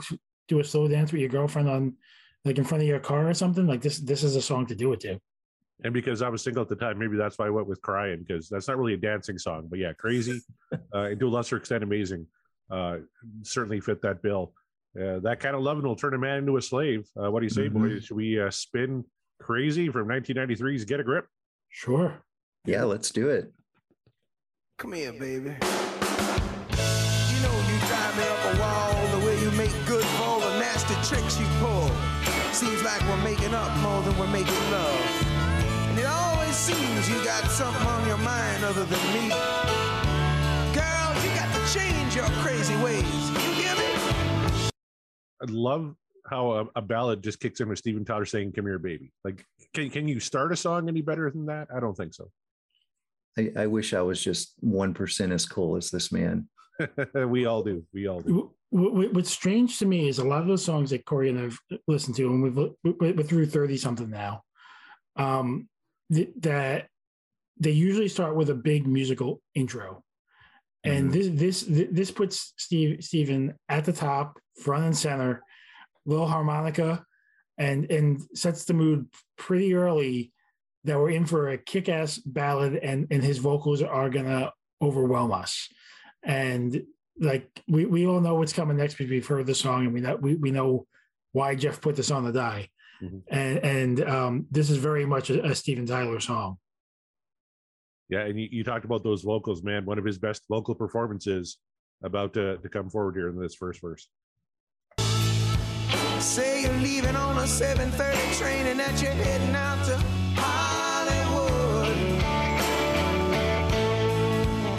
do 0.50 0.60
a 0.60 0.64
slow 0.64 0.90
dance 0.90 1.14
with 1.14 1.22
your 1.22 1.30
girlfriend 1.30 1.70
on 1.70 1.96
like 2.44 2.58
in 2.58 2.66
front 2.66 2.82
of 2.82 2.88
your 2.90 3.00
car 3.00 3.30
or 3.30 3.34
something 3.34 3.66
like 3.66 3.82
this. 3.82 4.00
This 4.00 4.24
is 4.24 4.36
a 4.36 4.42
song 4.42 4.66
to 4.68 4.76
do 4.76 4.92
it 4.92 5.00
to. 5.02 5.18
And 5.86 5.94
because 5.94 6.22
I 6.22 6.28
was 6.28 6.44
single 6.44 6.64
at 6.64 6.68
the 6.68 6.76
time, 6.76 7.00
maybe 7.00 7.16
that's 7.16 7.38
why 7.38 7.48
I 7.48 7.50
went 7.50 7.68
with 7.68 7.82
crying 7.82 8.26
because 8.28 8.50
that's 8.50 8.68
not 8.68 8.78
really 8.78 8.96
a 8.96 8.98
dancing 8.98 9.38
song. 9.38 9.68
But 9.70 9.80
yeah, 9.80 9.94
crazy, 9.94 10.42
uh, 10.94 11.04
and 11.12 11.20
to 11.22 11.28
a 11.28 11.30
lesser 11.30 11.56
extent, 11.56 11.82
amazing. 11.82 12.28
Uh, 12.70 12.98
certainly 13.44 13.80
fit 13.80 14.02
that 14.02 14.22
bill. 14.22 14.54
Uh, 15.00 15.20
that 15.20 15.40
kind 15.40 15.56
of 15.56 15.62
loving 15.64 15.84
will 15.84 15.96
turn 15.96 16.14
a 16.14 16.18
man 16.18 16.38
into 16.40 16.58
a 16.58 16.62
slave. 16.62 17.08
Uh, 17.20 17.32
what 17.32 17.40
do 17.40 17.46
you 17.46 17.50
say, 17.50 17.68
Mhm. 17.70 17.74
boys? 17.74 18.06
Should 18.06 18.18
we 18.18 18.40
uh, 18.40 18.52
spin 18.52 19.04
crazy 19.40 19.90
from 19.90 20.08
1993's 20.08 20.86
Get 20.86 21.00
a 21.00 21.04
Grip? 21.04 21.28
Sure. 21.70 22.22
Yeah, 22.66 22.84
let's 22.84 23.10
do 23.12 23.30
it. 23.30 23.52
Come 24.78 24.94
here, 24.94 25.12
baby. 25.14 25.50
You 25.50 27.40
know 27.42 27.56
you 27.70 27.78
drive 27.90 28.18
me 28.18 28.24
up 28.24 28.54
a 28.54 28.60
wall 28.60 29.08
the 29.20 29.26
way 29.26 29.40
you 29.42 29.50
make 29.52 29.74
good 29.88 30.06
for 30.06 30.24
all 30.24 30.40
the 30.40 30.60
nasty 30.60 30.94
tricks 31.08 31.40
you 31.40 31.48
pull. 31.60 31.90
Seems 32.54 32.84
like 32.84 33.02
we're 33.02 33.24
making 33.24 33.54
up 33.54 33.76
more 33.78 34.02
than 34.04 34.16
we're 34.20 34.28
making 34.32 34.54
love. 34.72 35.26
And 35.90 35.98
it 36.00 36.06
always 36.06 36.56
seems 36.56 37.10
you 37.10 37.16
got 37.26 37.44
something 37.50 37.82
on 37.88 38.08
your 38.08 38.18
mind 38.20 38.64
other 38.64 38.86
than 38.86 39.02
me. 39.14 39.30
Girl, 40.72 41.10
you 41.24 41.30
got 41.36 41.50
to 41.54 41.74
change 41.74 42.16
your 42.16 42.30
crazy 42.46 42.76
ways. 42.78 43.53
You 45.48 45.54
hear 45.54 45.58
me? 45.58 45.68
I 45.68 45.76
love 45.76 45.96
how 46.30 46.52
a, 46.52 46.66
a 46.76 46.82
ballad 46.82 47.22
just 47.22 47.40
kicks 47.40 47.60
in 47.60 47.70
with 47.70 47.80
Steven 47.80 48.06
Tyler 48.06 48.26
saying, 48.26 48.54
Come 48.54 48.66
here, 48.66 48.80
baby. 48.80 49.12
Like, 49.24 49.46
can, 49.74 49.90
can 49.90 50.08
you 50.08 50.20
start 50.20 50.52
a 50.52 50.56
song 50.56 50.88
any 50.88 51.02
better 51.02 51.30
than 51.30 51.46
that? 51.48 51.68
I 51.76 51.80
don't 51.80 51.96
think 51.96 52.14
so. 52.14 52.30
I, 53.38 53.52
I 53.58 53.68
wish 53.68 53.94
I 53.94 54.02
was 54.02 54.24
just 54.24 54.54
one 54.60 54.94
percent 54.94 55.32
as 55.32 55.46
cool 55.46 55.76
as 55.76 55.90
this 55.90 56.12
man. 56.12 56.48
we 57.28 57.46
all 57.46 57.64
do. 57.64 57.84
We 57.94 58.08
all 58.08 58.22
do. 58.22 58.52
What, 58.70 58.94
what, 58.94 59.14
what's 59.14 59.32
strange 59.32 59.80
to 59.80 59.86
me 59.86 60.08
is 60.08 60.20
a 60.20 60.24
lot 60.24 60.42
of 60.42 60.48
those 60.48 60.66
songs 60.66 60.90
that 60.92 61.06
Corey 61.06 61.30
and 61.30 61.40
I've 61.40 61.60
listened 61.88 62.16
to, 62.18 62.28
and 62.28 62.44
we've 62.44 62.56
we're 62.84 63.14
we're 63.14 63.24
through 63.24 63.48
thirty 63.48 63.78
something 63.78 64.10
now. 64.10 64.44
Um, 65.16 65.68
th- 66.12 66.32
that 66.42 66.88
they 67.60 67.72
usually 67.72 68.08
start 68.08 68.36
with 68.36 68.50
a 68.50 68.56
big 68.56 68.88
musical 68.88 69.42
intro, 69.54 70.04
and 70.84 71.14
this 71.14 71.28
this 71.30 71.66
this 71.92 72.12
puts 72.12 72.54
Steve 72.58 73.04
Steven 73.04 73.54
at 73.70 73.86
the 73.86 73.94
top, 73.94 74.40
front 74.62 74.86
and 74.86 74.98
center, 74.98 75.42
little 76.06 76.28
harmonica, 76.28 77.06
and 77.58 77.90
and 77.92 78.22
sets 78.36 78.66
the 78.66 78.74
mood 78.74 79.08
pretty 79.38 79.74
early 79.76 80.32
that 80.86 80.98
we're 81.00 81.12
in 81.12 81.26
for 81.26 81.50
a 81.50 81.58
kick-ass 81.58 82.18
ballad, 82.18 82.76
and 82.76 83.08
and 83.12 83.24
his 83.24 83.38
vocals 83.38 83.82
are 83.82 84.10
gonna 84.10 84.52
overwhelm 84.82 85.32
us, 85.32 85.70
and 86.24 86.84
like 87.20 87.48
we, 87.68 87.86
we 87.86 88.08
all 88.08 88.20
know 88.20 88.36
what's 88.36 88.54
coming 88.54 88.78
next 88.78 88.96
because 88.96 89.12
we've 89.12 89.28
heard 89.28 89.46
the 89.46 89.56
song 89.56 89.86
and 89.86 89.94
we 89.94 90.02
know 90.02 90.16
we, 90.16 90.36
we 90.36 90.52
know 90.52 90.88
why 91.32 91.56
Jeff 91.56 91.80
put 91.80 91.96
this 91.96 92.12
on 92.12 92.24
the 92.24 92.32
die. 92.32 92.70
Mhm. 93.02 93.22
And 93.28 93.58
and 93.60 94.10
um, 94.10 94.46
this 94.52 94.70
is 94.70 94.78
very 94.78 95.06
much 95.06 95.30
a, 95.30 95.46
a 95.46 95.56
Steven 95.56 95.86
Tyler 95.86 96.20
song. 96.20 96.58
Yeah, 98.10 98.22
and 98.22 98.40
you, 98.40 98.48
you 98.52 98.64
talked 98.64 98.86
about 98.86 99.04
those 99.04 99.22
vocals, 99.22 99.64
man. 99.64 99.86
One 99.86 99.98
of 99.98 100.06
his 100.06 100.18
best 100.18 100.44
vocal 100.50 100.76
performances 100.76 101.58
about 102.04 102.34
to, 102.34 102.58
to 102.58 102.70
come 102.70 102.90
forward 102.90 103.16
here 103.16 103.30
in 103.30 103.40
this 103.40 103.56
first 103.56 103.82
verse. 103.82 104.08
Say 106.20 106.64
you're 106.64 106.74
leaving 106.82 107.16
on 107.16 107.38
a 107.38 107.48
7:30 107.48 108.40
train 108.40 108.68
and 108.68 108.80
that 108.80 109.02
you're 109.02 109.12
heading 109.12 109.56
out 109.56 109.84
to 109.86 109.98
Hollywood. 110.40 111.98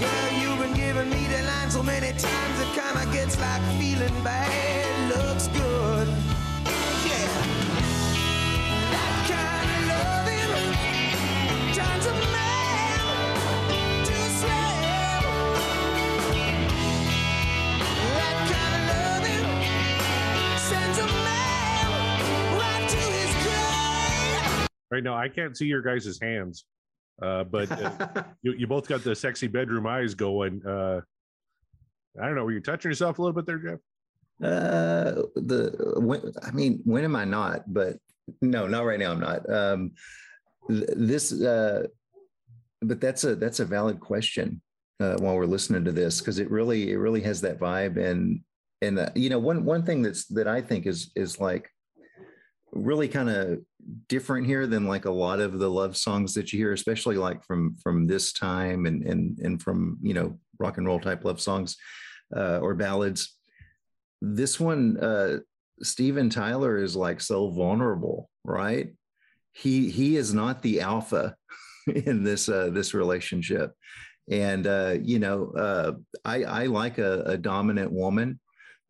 Girl, 0.00 0.30
you've 0.40 0.58
been 0.58 0.74
giving 0.74 1.10
me 1.10 1.26
the 1.26 1.42
line 1.42 1.70
so 1.70 1.82
many 1.82 2.12
times 2.18 2.60
it 2.60 2.72
kinda 2.72 3.12
gets 3.12 3.38
like 3.38 3.62
feeling 3.78 4.24
bad 4.24 4.43
grave. 25.04 25.12
Right 25.12 25.16
now, 25.16 25.22
I 25.22 25.28
can't 25.28 25.56
see 25.56 25.66
your 25.66 25.82
guys' 25.82 26.18
hands, 26.20 26.64
uh, 27.22 27.44
but 27.44 27.70
uh, 27.70 28.24
you, 28.42 28.54
you 28.54 28.66
both 28.66 28.88
got 28.88 29.04
the 29.04 29.14
sexy 29.14 29.46
bedroom 29.46 29.86
eyes 29.86 30.14
going. 30.14 30.64
Uh, 30.66 31.00
I 32.20 32.26
don't 32.26 32.36
know. 32.36 32.44
Were 32.44 32.52
you 32.52 32.60
touching 32.60 32.90
yourself 32.90 33.18
a 33.18 33.22
little 33.22 33.34
bit 33.34 33.46
there, 33.46 33.58
Jeff? 33.58 33.78
Uh, 34.42 35.22
the 35.36 35.94
when, 35.96 36.32
I 36.42 36.50
mean, 36.50 36.80
when 36.84 37.04
am 37.04 37.16
I 37.16 37.24
not? 37.24 37.72
But 37.72 37.98
no, 38.40 38.66
not 38.66 38.84
right 38.84 38.98
now. 38.98 39.12
I'm 39.12 39.20
not. 39.20 39.48
Um, 39.50 39.92
th- 40.68 40.90
this, 40.96 41.32
uh, 41.32 41.86
but 42.82 43.00
that's 43.00 43.24
a 43.24 43.36
that's 43.36 43.60
a 43.60 43.64
valid 43.64 44.00
question 44.00 44.60
uh, 45.00 45.16
while 45.18 45.36
we're 45.36 45.46
listening 45.46 45.84
to 45.84 45.92
this 45.92 46.20
because 46.20 46.38
it 46.38 46.50
really 46.50 46.90
it 46.90 46.96
really 46.96 47.20
has 47.22 47.40
that 47.42 47.58
vibe 47.58 47.96
and 47.96 48.40
and 48.82 48.98
uh, 48.98 49.10
you 49.14 49.30
know 49.30 49.38
one 49.38 49.64
one 49.64 49.84
thing 49.84 50.02
that's 50.02 50.26
that 50.26 50.48
I 50.48 50.60
think 50.60 50.86
is 50.86 51.12
is 51.16 51.40
like 51.40 51.70
really 52.74 53.08
kind 53.08 53.30
of 53.30 53.60
different 54.08 54.46
here 54.46 54.66
than 54.66 54.86
like 54.86 55.04
a 55.04 55.10
lot 55.10 55.40
of 55.40 55.58
the 55.58 55.70
love 55.70 55.96
songs 55.96 56.34
that 56.34 56.52
you 56.52 56.58
hear 56.58 56.72
especially 56.72 57.16
like 57.16 57.44
from 57.44 57.74
from 57.82 58.06
this 58.06 58.32
time 58.32 58.86
and 58.86 59.04
and 59.04 59.38
and 59.38 59.62
from 59.62 59.98
you 60.02 60.14
know 60.14 60.38
rock 60.58 60.78
and 60.78 60.86
roll 60.86 61.00
type 61.00 61.24
love 61.24 61.40
songs 61.40 61.76
uh, 62.36 62.58
or 62.58 62.74
ballads. 62.74 63.36
This 64.20 64.58
one 64.58 64.98
uh 64.98 65.38
steven 65.82 66.30
tyler 66.30 66.78
is 66.78 66.94
like 66.94 67.20
so 67.20 67.50
vulnerable 67.50 68.30
right? 68.44 68.92
He 69.52 69.90
he 69.90 70.16
is 70.16 70.34
not 70.34 70.62
the 70.62 70.80
alpha 70.80 71.34
in 71.86 72.24
this 72.24 72.48
uh 72.48 72.70
this 72.70 72.94
relationship. 72.94 73.72
And 74.30 74.66
uh 74.66 74.96
you 75.02 75.18
know 75.18 75.52
uh 75.56 75.92
i 76.24 76.44
i 76.44 76.66
like 76.66 76.98
a, 76.98 77.22
a 77.22 77.36
dominant 77.36 77.92
woman. 77.92 78.40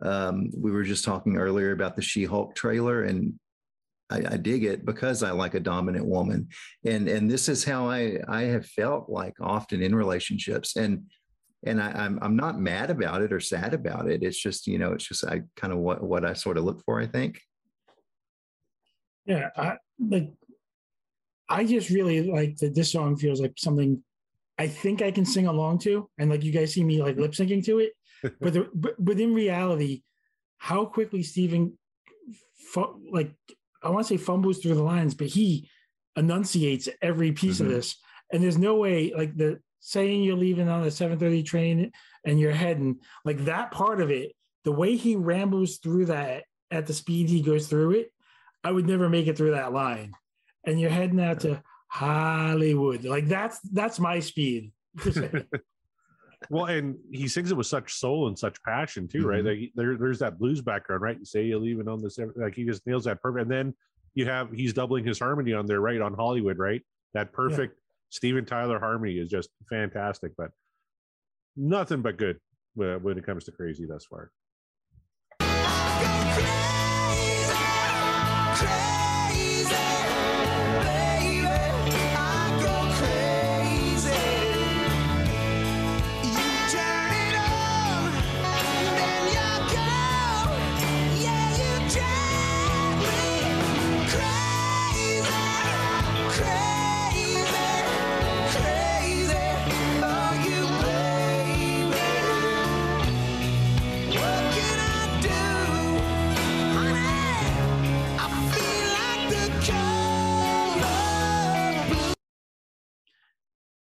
Um 0.02 0.50
we 0.56 0.70
were 0.70 0.84
just 0.84 1.04
talking 1.04 1.36
earlier 1.36 1.72
about 1.72 1.96
the 1.96 2.02
she-hulk 2.02 2.54
trailer 2.54 3.02
and 3.02 3.34
I, 4.10 4.22
I 4.32 4.36
dig 4.36 4.64
it 4.64 4.84
because 4.84 5.22
I 5.22 5.30
like 5.30 5.54
a 5.54 5.60
dominant 5.60 6.06
woman, 6.06 6.48
and 6.84 7.08
and 7.08 7.30
this 7.30 7.48
is 7.48 7.64
how 7.64 7.88
I 7.88 8.18
I 8.28 8.42
have 8.42 8.66
felt 8.66 9.08
like 9.08 9.34
often 9.40 9.82
in 9.82 9.94
relationships, 9.94 10.76
and 10.76 11.04
and 11.64 11.82
I, 11.82 11.90
I'm 11.90 12.18
I'm 12.20 12.36
not 12.36 12.60
mad 12.60 12.90
about 12.90 13.22
it 13.22 13.32
or 13.32 13.40
sad 13.40 13.72
about 13.74 14.08
it. 14.10 14.22
It's 14.22 14.40
just 14.40 14.66
you 14.66 14.78
know 14.78 14.92
it's 14.92 15.08
just 15.08 15.24
I 15.24 15.42
kind 15.56 15.72
of 15.72 15.78
what 15.78 16.02
what 16.02 16.24
I 16.24 16.34
sort 16.34 16.58
of 16.58 16.64
look 16.64 16.82
for. 16.84 17.00
I 17.00 17.06
think. 17.06 17.40
Yeah, 19.26 19.48
I 19.56 19.76
like. 19.98 20.30
I 21.48 21.64
just 21.64 21.90
really 21.90 22.22
like 22.30 22.56
that. 22.58 22.74
This 22.74 22.92
song 22.92 23.16
feels 23.16 23.40
like 23.40 23.54
something 23.56 24.02
I 24.58 24.68
think 24.68 25.02
I 25.02 25.10
can 25.10 25.24
sing 25.24 25.46
along 25.46 25.78
to, 25.80 26.08
and 26.18 26.30
like 26.30 26.44
you 26.44 26.52
guys 26.52 26.72
see 26.72 26.84
me 26.84 27.02
like 27.02 27.16
lip 27.16 27.32
syncing 27.32 27.64
to 27.64 27.80
it. 27.80 27.92
but, 28.40 28.52
the, 28.52 28.68
but 28.74 28.94
but 28.98 29.18
in 29.18 29.34
reality, 29.34 30.02
how 30.58 30.84
quickly 30.84 31.22
Steven 31.22 31.76
like 33.10 33.34
I 33.84 33.90
want 33.90 34.06
to 34.06 34.14
say 34.14 34.16
fumbles 34.16 34.58
through 34.58 34.74
the 34.74 34.82
lines, 34.82 35.14
but 35.14 35.28
he 35.28 35.68
enunciates 36.16 36.88
every 37.02 37.32
piece 37.32 37.58
Mhm. 37.58 37.66
of 37.66 37.68
this, 37.68 37.96
and 38.32 38.42
there's 38.42 38.58
no 38.58 38.76
way 38.76 39.12
like 39.14 39.36
the 39.36 39.60
saying 39.80 40.22
you're 40.22 40.36
leaving 40.36 40.68
on 40.68 40.82
a 40.84 40.90
7:30 40.90 41.42
train 41.42 41.92
and 42.24 42.40
you're 42.40 42.52
heading 42.52 42.98
like 43.24 43.44
that 43.44 43.70
part 43.70 44.00
of 44.00 44.10
it. 44.10 44.32
The 44.64 44.72
way 44.72 44.96
he 44.96 45.14
rambles 45.14 45.76
through 45.78 46.06
that 46.06 46.44
at 46.70 46.86
the 46.86 46.94
speed 46.94 47.28
he 47.28 47.42
goes 47.42 47.68
through 47.68 47.90
it, 47.92 48.12
I 48.64 48.72
would 48.72 48.86
never 48.86 49.10
make 49.10 49.26
it 49.26 49.36
through 49.36 49.50
that 49.50 49.74
line. 49.74 50.14
And 50.66 50.80
you're 50.80 50.88
heading 50.90 51.20
out 51.20 51.40
to 51.40 51.62
Hollywood. 51.88 53.04
Like 53.04 53.28
that's 53.28 53.60
that's 53.60 54.00
my 54.00 54.20
speed. 54.20 54.72
Well, 56.50 56.66
and 56.66 56.96
he 57.12 57.28
sings 57.28 57.50
it 57.50 57.56
with 57.56 57.66
such 57.66 57.92
soul 57.94 58.28
and 58.28 58.38
such 58.38 58.62
passion 58.62 59.08
too, 59.08 59.26
right? 59.26 59.42
Mhm. 59.42 59.60
Like 59.62 59.72
there, 59.74 59.96
there's 59.96 60.18
that 60.20 60.38
blues 60.38 60.60
background, 60.60 61.02
right? 61.02 61.18
You 61.18 61.24
say 61.24 61.44
you'll 61.44 61.66
even 61.66 61.88
on 61.88 62.02
this, 62.02 62.18
like 62.36 62.54
he 62.54 62.64
just 62.64 62.86
nails 62.86 63.04
that 63.04 63.20
perfect. 63.22 63.42
And 63.42 63.50
then 63.50 63.74
you 64.14 64.26
have 64.26 64.52
he's 64.52 64.72
doubling 64.72 65.04
his 65.04 65.18
harmony 65.18 65.52
on 65.52 65.66
there, 65.66 65.80
right? 65.80 66.00
On 66.00 66.14
Hollywood, 66.14 66.58
right? 66.58 66.82
That 67.14 67.32
perfect 67.32 67.80
Steven 68.10 68.44
Tyler 68.44 68.78
harmony 68.78 69.18
is 69.18 69.28
just 69.28 69.50
fantastic, 69.68 70.32
but 70.36 70.50
nothing 71.56 72.02
but 72.02 72.16
good 72.16 72.38
when 72.74 73.16
it 73.18 73.24
comes 73.26 73.44
to 73.44 73.52
crazy 73.52 73.86
thus 73.86 74.04
far. 74.04 74.30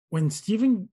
When 0.09 0.29
Steven, 0.29 0.89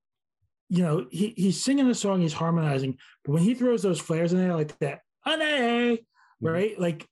you 0.69 0.83
know, 0.83 1.07
he, 1.11 1.35
he's 1.37 1.63
singing 1.63 1.89
the 1.89 1.95
song, 1.95 2.21
he's 2.21 2.33
harmonizing, 2.33 2.99
but 3.25 3.33
when 3.33 3.43
he 3.43 3.55
throws 3.55 3.83
those 3.83 4.01
flares 4.01 4.33
in 4.33 4.39
there 4.39 4.55
like 4.55 4.77
that, 4.79 5.01
honey, 5.21 6.05
right? 6.41 6.79
Like 6.79 7.07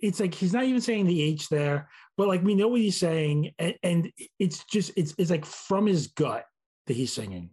it's 0.00 0.20
like 0.20 0.34
he's 0.34 0.52
not 0.52 0.64
even 0.64 0.80
saying 0.80 1.06
the 1.06 1.22
H 1.22 1.48
there, 1.48 1.88
but 2.16 2.28
like 2.28 2.42
we 2.42 2.54
know 2.54 2.68
what 2.68 2.80
he's 2.80 2.98
saying, 2.98 3.52
and, 3.58 3.74
and 3.82 4.12
it's 4.38 4.64
just 4.64 4.92
it's 4.96 5.14
it's 5.18 5.30
like 5.30 5.44
from 5.44 5.86
his 5.86 6.08
gut 6.08 6.44
that 6.86 6.94
he's 6.94 7.12
singing, 7.12 7.50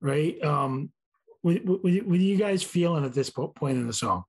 right? 0.00 0.42
Um, 0.42 0.90
what, 1.42 1.64
what, 1.64 1.82
what 1.82 1.92
are 1.94 2.16
you 2.16 2.36
guys 2.36 2.62
feeling 2.62 3.04
at 3.04 3.14
this 3.14 3.30
point 3.30 3.78
in 3.78 3.86
the 3.86 3.92
song? 3.92 4.24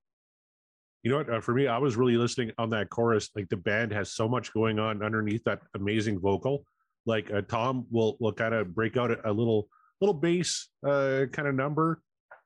You 1.03 1.11
know 1.11 1.17
what? 1.17 1.29
Uh, 1.29 1.41
for 1.41 1.53
me, 1.53 1.67
I 1.67 1.79
was 1.79 1.95
really 1.95 2.15
listening 2.15 2.51
on 2.57 2.69
that 2.69 2.89
chorus. 2.89 3.29
Like 3.35 3.49
the 3.49 3.57
band 3.57 3.91
has 3.91 4.13
so 4.13 4.29
much 4.29 4.53
going 4.53 4.77
on 4.77 5.03
underneath 5.03 5.43
that 5.45 5.61
amazing 5.73 6.19
vocal. 6.19 6.63
Like 7.05 7.31
uh, 7.31 7.41
Tom 7.41 7.85
will 7.91 8.17
will 8.19 8.33
kind 8.33 8.53
of 8.53 8.75
break 8.75 8.97
out 8.97 9.11
a, 9.11 9.29
a 9.29 9.31
little 9.31 9.67
little 9.99 10.13
bass 10.13 10.69
uh, 10.85 11.25
kind 11.31 11.47
of 11.47 11.55
number 11.55 12.01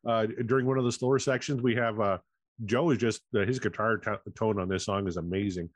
uh, 0.08 0.28
during 0.46 0.66
one 0.66 0.78
of 0.78 0.86
the 0.86 0.92
slower 0.92 1.20
sections. 1.20 1.62
We 1.62 1.76
have 1.76 2.00
uh, 2.00 2.18
Joe 2.66 2.92
is 2.92 2.98
just 2.98 3.22
uh, 3.36 3.40
his 3.40 3.60
guitar 3.60 3.98
t- 3.98 4.32
tone 4.38 4.60
on 4.60 4.70
this 4.70 4.86
song 4.86 5.08
is 5.08 5.18
amazing, 5.18 5.70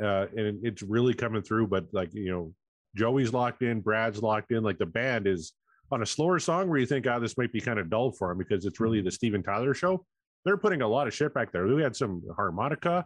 uh, 0.00 0.26
and 0.36 0.64
it's 0.64 0.82
really 0.82 1.14
coming 1.14 1.42
through. 1.42 1.66
But 1.66 1.86
like 1.92 2.10
you 2.12 2.30
know, 2.30 2.54
Joey's 2.96 3.32
locked 3.32 3.62
in, 3.62 3.80
Brad's 3.80 4.22
locked 4.22 4.52
in. 4.52 4.62
Like 4.62 4.78
the 4.78 4.86
band 4.86 5.26
is 5.26 5.52
on 5.92 6.02
a 6.02 6.06
slower 6.06 6.38
song 6.38 6.68
where 6.68 6.78
you 6.78 6.86
think, 6.86 7.06
ah, 7.06 7.14
oh, 7.16 7.20
this 7.20 7.36
might 7.38 7.52
be 7.52 7.60
kind 7.60 7.78
of 7.78 7.90
dull 7.90 8.12
for 8.12 8.30
him 8.30 8.38
because 8.38 8.64
it's 8.64 8.80
really 8.80 9.00
the 9.00 9.10
Steven 9.10 9.42
Tyler 9.42 9.74
show. 9.74 10.04
They're 10.44 10.56
putting 10.56 10.82
a 10.82 10.88
lot 10.88 11.06
of 11.06 11.14
shit 11.14 11.34
back 11.34 11.52
there. 11.52 11.66
We 11.66 11.82
had 11.82 11.96
some 11.96 12.22
harmonica 12.36 13.04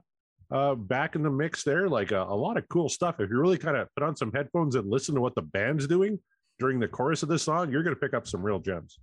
uh, 0.50 0.75
back 0.75 1.14
in 1.14 1.23
the 1.23 1.30
mix 1.30 1.62
there, 1.62 1.88
like 1.88 2.12
a, 2.12 2.23
a 2.23 2.35
lot 2.35 2.57
of 2.57 2.69
cool 2.69 2.88
stuff. 2.88 3.21
If 3.21 3.30
you 3.30 3.38
really 3.38 3.59
kind 3.59 3.76
of 3.76 3.88
put 3.95 4.02
on 4.02 4.16
some 4.16 4.33
headphones 4.33 4.75
and 4.75 4.90
listen 4.90 5.14
to 5.14 5.21
what 5.21 5.35
the 5.35 5.42
band's 5.42 5.87
doing 5.87 6.19
during 6.59 6.80
the 6.80 6.88
chorus 6.88 7.23
of 7.23 7.28
this 7.28 7.42
song, 7.42 7.71
you're 7.71 7.83
going 7.83 7.95
to 7.95 8.00
pick 8.00 8.14
up 8.14 8.26
some 8.26 8.42
real 8.42 8.59
gems. 8.59 8.99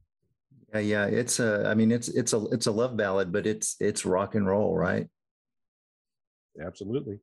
Yeah, 0.74 0.80
yeah, 0.80 1.06
it's 1.06 1.40
a. 1.40 1.66
I 1.66 1.74
mean, 1.74 1.92
it's 1.92 2.10
it's 2.10 2.34
a 2.34 2.46
it's 2.48 2.68
a 2.68 2.72
love 2.72 2.98
ballad, 2.98 3.32
but 3.32 3.48
it's 3.48 3.78
it's 3.80 4.06
rock 4.06 4.36
and 4.36 4.46
roll, 4.46 4.76
right? 4.76 5.08
Absolutely. 6.62 7.20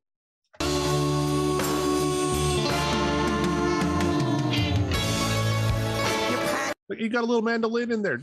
But 6.86 7.00
you 7.00 7.08
got 7.08 7.24
a 7.24 7.26
little 7.26 7.42
mandolin 7.42 7.92
in 7.92 8.02
there, 8.02 8.18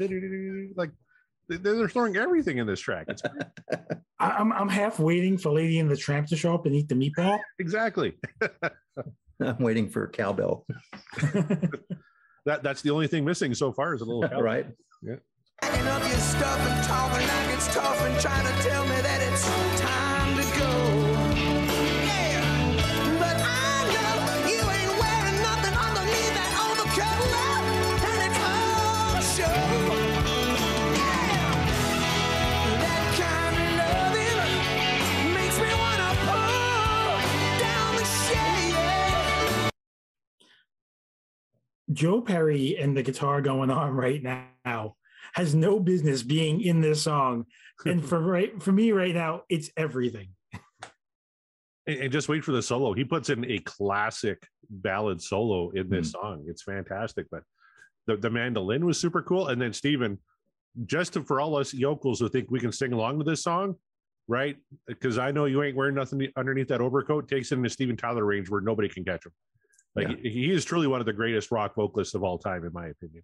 like 0.75 0.91
they're 1.57 1.89
throwing 1.89 2.15
everything 2.17 2.57
in 2.57 2.67
this 2.67 2.79
track. 2.79 3.07
I'm 4.19 4.51
I'm 4.53 4.69
half 4.69 4.99
waiting 4.99 5.37
for 5.37 5.51
Lady 5.51 5.79
and 5.79 5.89
the 5.89 5.97
Tramp 5.97 6.27
to 6.27 6.35
show 6.37 6.53
up 6.53 6.65
and 6.65 6.75
eat 6.75 6.87
the 6.89 6.95
meatball. 6.95 7.39
Exactly. 7.59 8.13
I'm 9.41 9.57
waiting 9.59 9.89
for 9.89 10.07
cowbell. 10.07 10.65
that 12.45 12.61
that's 12.63 12.81
the 12.81 12.91
only 12.91 13.07
thing 13.07 13.25
missing 13.25 13.53
so 13.55 13.71
far 13.71 13.93
is 13.95 14.01
a 14.01 14.05
little 14.05 14.21
cowbell. 14.23 14.41
right. 14.43 14.67
Yeah. 15.01 15.15
Packing 15.61 15.87
up 15.87 16.01
your 16.01 16.19
stuff 16.19 16.59
and 16.59 16.83
talking 16.85 17.27
like 17.27 17.55
it's 17.55 17.73
tough 17.73 18.01
and 18.01 18.19
trying 18.19 18.45
to 18.45 18.63
tell 18.69 18.83
me 18.85 19.01
that 19.01 19.21
it's 19.31 19.81
time 19.81 20.37
to 20.37 20.59
go. 20.59 20.70
Joe 42.01 42.19
Perry 42.19 42.77
and 42.79 42.97
the 42.97 43.03
guitar 43.03 43.41
going 43.43 43.69
on 43.69 43.91
right 43.91 44.23
now 44.23 44.95
has 45.33 45.53
no 45.53 45.79
business 45.79 46.23
being 46.23 46.59
in 46.61 46.81
this 46.81 47.03
song. 47.03 47.45
And 47.85 48.03
for 48.09 48.19
right 48.19 48.59
for 48.59 48.71
me 48.71 48.91
right 48.91 49.13
now, 49.13 49.43
it's 49.49 49.69
everything. 49.77 50.29
And, 51.85 52.11
just 52.11 52.27
wait 52.27 52.43
for 52.43 52.53
the 52.53 52.61
solo. 52.63 52.93
He 52.93 53.03
puts 53.03 53.29
in 53.29 53.45
a 53.45 53.59
classic 53.59 54.47
ballad 54.67 55.21
solo 55.21 55.69
in 55.71 55.89
this 55.89 56.07
Mm. 56.09 56.11
song. 56.11 56.45
It's 56.47 56.63
fantastic. 56.63 57.27
But 57.29 57.43
the, 58.07 58.17
the 58.17 58.31
mandolin 58.31 58.83
was 58.83 58.99
super 58.99 59.21
cool. 59.21 59.49
And 59.49 59.61
then 59.61 59.71
Steven, 59.71 60.17
just 60.87 61.13
to, 61.13 61.23
for 61.23 61.39
all 61.39 61.55
us 61.55 61.71
yokels 61.71 62.19
who 62.19 62.29
think 62.29 62.49
we 62.49 62.59
can 62.59 62.71
sing 62.71 62.93
along 62.93 63.19
to 63.19 63.25
this 63.25 63.43
song, 63.43 63.75
right? 64.27 64.57
Because 64.87 65.19
I 65.19 65.29
know 65.29 65.45
you 65.45 65.61
ain't 65.61 65.75
wearing 65.75 65.93
nothing 65.93 66.27
underneath 66.35 66.69
that 66.69 66.81
overcoat, 66.81 67.27
takes 67.27 67.51
it 67.51 67.55
in 67.55 67.61
the 67.61 67.69
Steven 67.69 67.95
Tyler 67.95 68.25
range 68.25 68.49
where 68.49 68.61
nobody 68.61 68.89
can 68.89 69.05
catch 69.05 69.23
him. 69.23 69.31
Like 69.95 70.07
Yeah. 70.09 70.15
he, 70.23 70.29
he 70.29 70.51
is 70.51 70.63
truly 70.65 70.87
one 70.87 70.99
of 70.99 71.05
the 71.05 71.13
greatest 71.13 71.51
rock 71.51 71.75
vocalists 71.75 72.13
of 72.15 72.23
all 72.23 72.37
time, 72.37 72.65
in 72.65 72.73
my 72.73 72.87
opinion. 72.87 73.23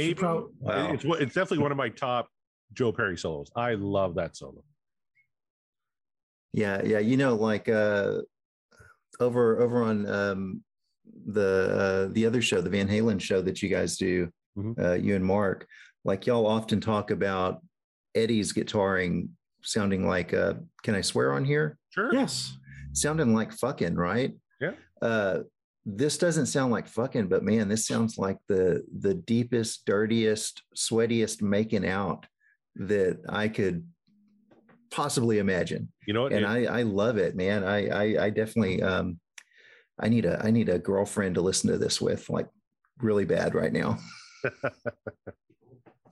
Maybe 0.00 0.14
prob- 0.14 0.50
Wow. 0.58 0.92
it's 0.92 1.04
it's 1.04 1.34
definitely 1.34 1.58
one 1.58 1.72
of 1.72 1.78
my 1.78 1.88
top 1.90 2.28
Joe 2.72 2.92
Perry 2.92 3.16
solos. 3.16 3.50
I 3.56 3.74
love 3.74 4.14
that 4.16 4.36
solo. 4.36 4.62
Yeah, 6.52 6.82
yeah. 6.82 6.98
You 6.98 7.16
know, 7.16 7.34
like 7.34 7.68
uh 7.68 8.18
over 9.20 9.60
over 9.60 9.82
on 9.82 10.06
um 10.08 10.62
the 11.26 12.06
uh 12.08 12.12
the 12.12 12.26
other 12.26 12.42
show, 12.42 12.60
the 12.60 12.70
Van 12.70 12.88
Halen 12.88 13.20
show 13.20 13.40
that 13.42 13.62
you 13.62 13.68
guys 13.68 13.96
do, 13.96 14.30
Mhm. 14.56 14.78
uh 14.82 14.94
you 14.94 15.14
and 15.14 15.24
Mark, 15.24 15.66
like 16.04 16.26
y'all 16.26 16.46
often 16.46 16.80
talk 16.80 17.10
about 17.10 17.62
Eddie's 18.14 18.52
guitaring 18.52 19.28
sounding 19.62 20.06
like 20.06 20.32
uh 20.34 20.54
can 20.82 20.94
I 20.94 21.00
swear 21.02 21.32
on 21.34 21.44
here? 21.44 21.78
Sure. 21.90 22.12
Yes. 22.12 22.56
Sounding 22.92 23.34
like 23.34 23.52
fucking, 23.52 23.94
right? 23.94 24.32
Yeah. 24.60 24.72
Uh 25.00 25.40
this 25.96 26.18
doesn't 26.18 26.46
sound 26.46 26.72
like 26.72 26.86
fucking, 26.88 27.28
but 27.28 27.42
man, 27.44 27.68
this 27.68 27.86
sounds 27.86 28.18
like 28.18 28.38
the 28.48 28.84
the 28.98 29.14
deepest, 29.14 29.84
dirtiest, 29.86 30.62
sweatiest 30.76 31.42
making 31.42 31.86
out 31.86 32.26
that 32.76 33.20
I 33.28 33.48
could 33.48 33.86
possibly 34.90 35.38
imagine 35.38 35.92
You 36.06 36.14
know 36.14 36.22
what? 36.22 36.32
and 36.32 36.44
It- 36.44 36.48
I 36.48 36.80
I 36.80 36.82
love 36.82 37.16
it, 37.16 37.36
man. 37.36 37.64
I 37.64 37.86
I, 37.88 38.24
I 38.26 38.30
definitely 38.30 38.82
um 38.82 39.18
I 39.98 40.08
need 40.08 40.24
a 40.24 40.40
I 40.44 40.50
need 40.50 40.68
a 40.68 40.78
girlfriend 40.78 41.34
to 41.36 41.40
listen 41.42 41.70
to 41.70 41.78
this 41.78 42.00
with 42.00 42.28
like 42.30 42.48
really 42.98 43.24
bad 43.24 43.54
right 43.54 43.72
now. 43.72 43.98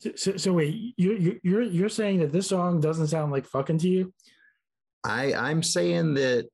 So, 0.01 0.13
so, 0.15 0.37
so 0.37 0.53
wait, 0.53 0.95
you 0.97 1.13
you 1.17 1.41
you're 1.43 1.63
you're 1.63 1.89
saying 1.89 2.21
that 2.21 2.31
this 2.31 2.47
song 2.47 2.81
doesn't 2.81 3.09
sound 3.09 3.33
like 3.33 3.47
fucking 3.47 3.79
to 3.79 3.89
you? 3.89 4.15
I 5.03 5.35
I'm 5.35 5.61
saying 5.61 6.15
that 6.15 6.47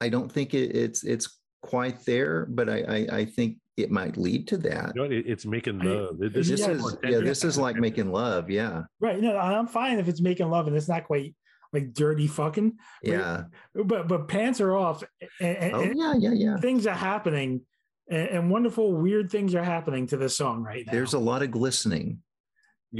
I 0.00 0.08
don't 0.08 0.32
think 0.32 0.54
it, 0.54 0.74
it's 0.74 1.04
it's 1.04 1.38
quite 1.64 2.04
there, 2.04 2.46
but 2.46 2.68
I, 2.68 2.78
I 2.82 3.16
I 3.20 3.24
think 3.24 3.58
it 3.76 3.90
might 3.90 4.16
lead 4.16 4.46
to 4.48 4.56
that. 4.58 4.92
You 4.94 5.02
know, 5.02 5.10
it- 5.10 5.26
it's 5.26 5.44
making 5.46 5.80
I- 5.80 6.08
this, 6.18 6.48
This 6.48 6.60
Yeah, 6.60 6.70
is 6.70 6.96
yeah, 7.02 7.18
this 7.20 7.42
is 7.44 7.58
like 7.58 7.76
making 7.76 8.12
love. 8.12 8.50
Yeah, 8.50 8.82
Right. 9.00 9.20
No, 9.20 9.36
I'm 9.36 9.66
fine 9.66 9.98
if 9.98 10.06
it's 10.08 10.20
making 10.20 10.48
love 10.50 10.66
and 10.68 10.76
it's 10.76 10.88
not 10.88 11.04
quite 11.04 11.34
like 11.72 11.92
dirty 11.92 12.28
fucking. 12.28 12.64
Right. 13.04 13.12
yeah. 13.14 13.44
But 13.74 14.06
but 14.06 14.28
pants 14.28 14.60
are 14.60 14.76
off 14.76 15.02
and, 15.40 15.56
and- 15.56 15.74
Oh 15.74 15.82
yeah, 15.82 16.14
yeah, 16.16 16.32
yeah. 16.32 16.56
things 16.58 16.86
are 16.86 16.94
happening 16.94 17.62
and, 18.08 18.28
and 18.28 18.50
wonderful 18.50 18.94
weird 18.94 19.30
things 19.30 19.54
are 19.54 19.64
happening 19.64 20.06
to 20.08 20.16
this 20.16 20.36
song 20.36 20.62
right 20.62 20.84
now. 20.86 20.92
There's 20.92 21.14
a 21.14 21.18
lot 21.18 21.42
of 21.42 21.50
glistening. 21.50 22.20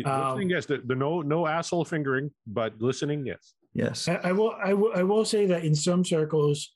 Um, 0.05 0.22
listening, 0.31 0.50
yes. 0.50 0.66
The, 0.66 0.79
the 0.85 0.96
no 0.96 1.22
no 1.22 1.46
asshole 1.46 1.85
fingering, 1.85 2.33
but 2.48 2.74
listening, 2.81 3.24
yes. 3.27 3.55
Yes. 3.74 4.09
I, 4.09 4.14
I 4.31 4.33
will 4.33 4.53
I 4.70 4.74
will 4.74 4.92
I 4.92 5.03
will 5.05 5.24
say 5.24 5.46
that 5.46 5.62
in 5.64 5.74
some 5.77 6.05
circles, 6.05 6.74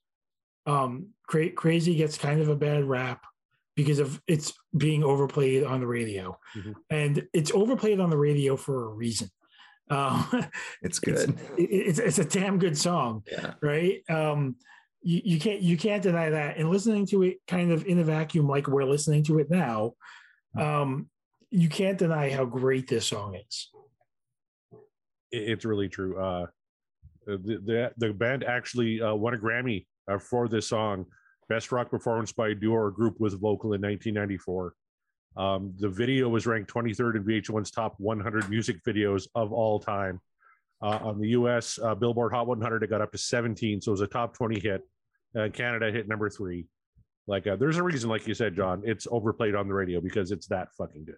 um, 0.66 1.08
cra- 1.28 1.52
crazy 1.52 1.94
gets 1.94 2.18
kind 2.18 2.40
of 2.40 2.48
a 2.48 2.56
bad 2.56 2.84
rap 2.84 3.22
because 3.76 4.00
of 4.00 4.20
it's 4.26 4.52
being 4.76 5.04
overplayed 5.04 5.62
on 5.62 5.78
the 5.80 5.86
radio, 5.86 6.36
Mhm. 6.56 6.74
and 6.90 7.28
it's 7.32 7.52
overplayed 7.52 8.00
on 8.00 8.10
the 8.10 8.18
radio 8.18 8.56
for 8.56 8.86
a 8.86 8.88
reason. 8.88 9.28
Um, 9.90 10.26
It's 10.82 10.98
it's, 11.06 11.26
good. 11.26 11.38
it- 11.56 11.70
it's 11.70 11.98
it's 12.00 12.18
a 12.18 12.24
damn 12.24 12.58
good 12.58 12.76
song, 12.76 13.22
Yeah. 13.30 13.54
right? 13.62 14.02
Um, 14.10 14.56
you, 15.00 15.20
you 15.24 15.38
can't 15.38 15.60
you 15.62 15.76
can't 15.76 16.02
deny 16.02 16.30
that. 16.30 16.56
And 16.56 16.68
listening 16.70 17.06
to 17.06 17.22
it 17.22 17.38
kind 17.46 17.70
of 17.70 17.86
in 17.86 17.98
a 18.00 18.04
vacuum, 18.04 18.48
like 18.48 18.66
we're 18.66 18.84
listening 18.84 19.22
to 19.24 19.38
it 19.38 19.48
now, 19.48 19.94
um, 20.58 21.08
you 21.50 21.68
can't 21.68 21.96
deny 21.98 22.30
how 22.30 22.44
great 22.44 22.88
this 22.88 23.06
song 23.06 23.36
is. 23.36 23.70
It's 25.30 25.64
really 25.64 25.88
true. 25.88 26.18
Uh, 26.18 26.46
the, 27.26 27.36
the 27.64 27.92
the 27.98 28.12
band 28.12 28.42
actually 28.44 29.00
uh, 29.00 29.14
won 29.14 29.34
a 29.34 29.38
Grammy 29.38 29.86
uh, 30.10 30.18
for 30.18 30.48
this 30.48 30.66
song, 30.66 31.06
best 31.48 31.72
rock 31.72 31.90
performance 31.90 32.32
by 32.32 32.48
a 32.48 32.54
duo 32.54 32.74
or 32.74 32.90
group 32.90 33.18
with 33.18 33.32
vocal 33.32 33.72
in 33.72 33.80
1994. 33.80 34.74
Um, 35.36 35.72
the 35.78 35.88
video 35.88 36.28
was 36.28 36.46
ranked 36.46 36.72
23rd 36.72 37.16
in 37.16 37.24
VH1's 37.24 37.70
top 37.70 37.94
100 37.98 38.50
music 38.50 38.82
videos 38.84 39.28
of 39.34 39.52
all 39.52 39.78
time. 39.78 40.20
Uh, 40.80 40.98
on 41.02 41.18
the 41.18 41.28
U.S. 41.30 41.78
Uh, 41.82 41.94
Billboard 41.94 42.32
Hot 42.32 42.46
100, 42.46 42.84
it 42.84 42.90
got 42.90 43.00
up 43.00 43.10
to 43.10 43.18
17, 43.18 43.80
so 43.80 43.90
it 43.90 43.92
was 43.92 44.00
a 44.00 44.06
top 44.06 44.34
20 44.34 44.60
hit. 44.60 44.82
Uh, 45.36 45.48
Canada 45.52 45.90
hit 45.90 46.08
number 46.08 46.30
three. 46.30 46.66
Like, 47.26 47.46
uh, 47.46 47.56
there's 47.56 47.76
a 47.76 47.82
reason, 47.82 48.08
like 48.08 48.26
you 48.26 48.34
said, 48.34 48.54
John, 48.54 48.82
it's 48.84 49.06
overplayed 49.10 49.54
on 49.54 49.66
the 49.68 49.74
radio 49.74 50.00
because 50.00 50.30
it's 50.30 50.46
that 50.46 50.68
fucking 50.78 51.04
good. 51.04 51.16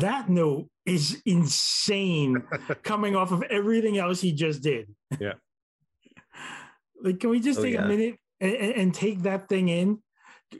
That 0.00 0.28
note 0.28 0.68
is 0.86 1.22
insane 1.26 2.42
coming 2.82 3.16
off 3.16 3.32
of 3.32 3.42
everything 3.44 3.98
else 3.98 4.20
he 4.20 4.32
just 4.32 4.62
did. 4.62 4.94
Yeah. 5.18 5.34
Like, 7.02 7.18
can 7.18 7.30
we 7.30 7.40
just 7.40 7.58
Oh, 7.58 7.62
take 7.62 7.72
yeah. 7.72 7.84
a 7.84 7.88
minute 7.88 8.18
and, 8.40 8.52
and, 8.54 8.94
take 8.94 9.22
that 9.22 9.48
thing 9.48 9.70
in? 9.70 10.02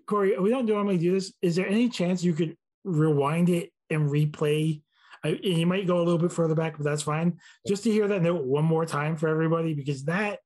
Corey, 0.06 0.38
we 0.38 0.48
don't 0.48 0.64
normally 0.64 0.96
do 0.96 1.12
this. 1.12 1.34
Is 1.42 1.54
there 1.54 1.68
any 1.68 1.90
chance 1.90 2.24
you 2.24 2.32
could 2.32 2.56
rewind 2.82 3.50
it 3.50 3.70
and 3.90 4.08
replay? 4.08 4.80
I, 5.22 5.28
and 5.28 5.44
you 5.44 5.66
might 5.66 5.86
go 5.86 5.98
a 5.98 6.02
little 6.02 6.16
bit 6.18 6.32
further 6.32 6.54
back, 6.54 6.78
but 6.78 6.84
that's 6.84 7.02
fine. 7.02 7.38
Just 7.66 7.82
to 7.84 7.90
hear 7.90 8.08
that 8.08 8.22
note 8.22 8.44
one 8.44 8.64
more 8.64 8.86
time 8.86 9.16
for 9.16 9.28
everybody, 9.28 9.74
because 9.74 10.04
that 10.04 10.38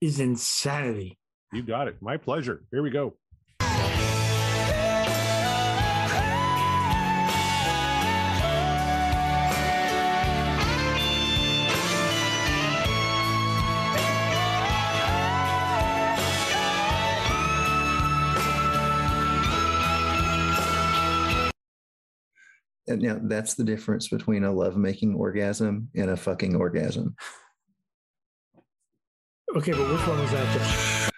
is 0.00 0.18
insanity. 0.18 1.18
You 1.52 1.62
got 1.62 1.88
it. 1.88 2.00
My 2.00 2.16
pleasure. 2.16 2.64
Here 2.70 2.82
we 2.82 2.88
go. 2.88 3.14
And 22.94 23.02
now 23.02 23.18
that's 23.22 23.54
the 23.54 23.64
difference 23.64 24.06
between 24.08 24.44
a 24.44 24.52
lovemaking 24.52 25.14
orgasm 25.14 25.88
and 25.96 26.10
a 26.10 26.16
fucking 26.16 26.54
orgasm. 26.54 27.16
Okay, 29.56 29.72
but 29.72 29.90
which 29.90 30.06
one 30.06 30.20
was 30.20 30.30
that? 30.30 30.56
Jeff? 30.56 31.10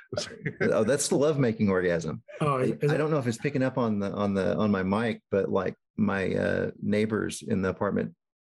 oh, 0.73 0.85
that's 0.85 1.09
the 1.09 1.17
lovemaking 1.17 1.69
orgasm. 1.69 2.23
Oh, 2.41 2.57
I, 2.57 2.63
is, 2.63 2.71
is 2.81 2.93
I 2.93 2.97
don't 2.97 3.11
know 3.11 3.19
if 3.19 3.27
it's 3.27 3.37
picking 3.37 3.63
up 3.63 3.77
on 3.77 3.99
the 3.99 4.11
on 4.13 4.33
the 4.33 4.57
on 4.57 4.71
my 4.71 4.83
mic, 4.83 5.21
but 5.31 5.51
like 5.51 5.75
my 5.97 6.35
uh, 6.35 6.71
neighbors 6.83 7.43
in 7.47 7.61
the 7.61 7.69
apartment 7.69 8.15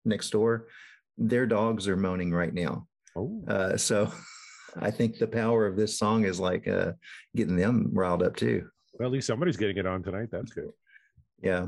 next 0.05 0.29
door, 0.29 0.67
their 1.17 1.47
dogs 1.47 1.87
are 1.87 1.97
moaning 1.97 2.31
right 2.31 2.53
now. 2.53 2.87
Oh, 3.15 3.43
Uh, 3.47 3.77
so 3.77 4.11
I 4.79 4.91
think 4.91 5.17
the 5.17 5.27
power 5.27 5.65
of 5.65 5.75
this 5.75 5.97
song 5.97 6.25
is 6.25 6.39
like 6.39 6.67
uh, 6.67 6.91
getting 7.35 7.55
them 7.55 7.89
riled 7.93 8.21
up 8.21 8.35
too. 8.35 8.69
well, 8.99 9.07
at 9.07 9.11
least 9.13 9.25
somebody's 9.25 9.57
getting 9.57 9.77
it 9.77 9.87
on 9.87 10.03
tonight. 10.03 10.29
That's 10.31 10.51
good. 10.51 10.69
Yeah. 11.41 11.67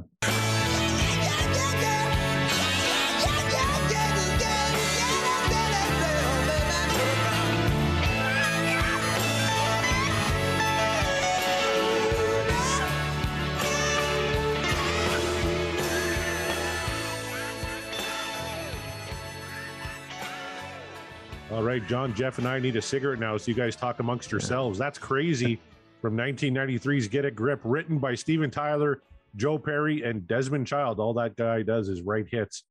All 21.52 21.64
right, 21.64 21.86
John, 21.88 22.14
Jeff, 22.14 22.38
and 22.38 22.48
I 22.48 22.60
need 22.60 22.76
a 22.76 22.82
cigarette 22.82 23.20
now, 23.20 23.36
so 23.38 23.50
you 23.50 23.56
guys 23.56 23.76
talk 23.76 24.00
amongst 24.00 24.32
yourselves. 24.32 24.78
That's 24.78 25.00
crazy. 25.00 25.60
From 26.02 26.16
1993's 26.16 27.08
Get 27.08 27.26
a 27.26 27.32
Grip, 27.32 27.60
written 27.64 27.98
by 27.98 28.14
Steven 28.16 28.52
Tyler, 28.52 29.02
Joe 29.36 29.58
Perry, 29.58 30.04
and 30.04 30.28
Desmond 30.28 30.68
Child. 30.68 31.00
All 31.00 31.14
that 31.16 31.36
guy 31.36 31.64
does 31.64 31.90
is 31.90 32.02
write 32.04 32.28
hits. 32.30 32.64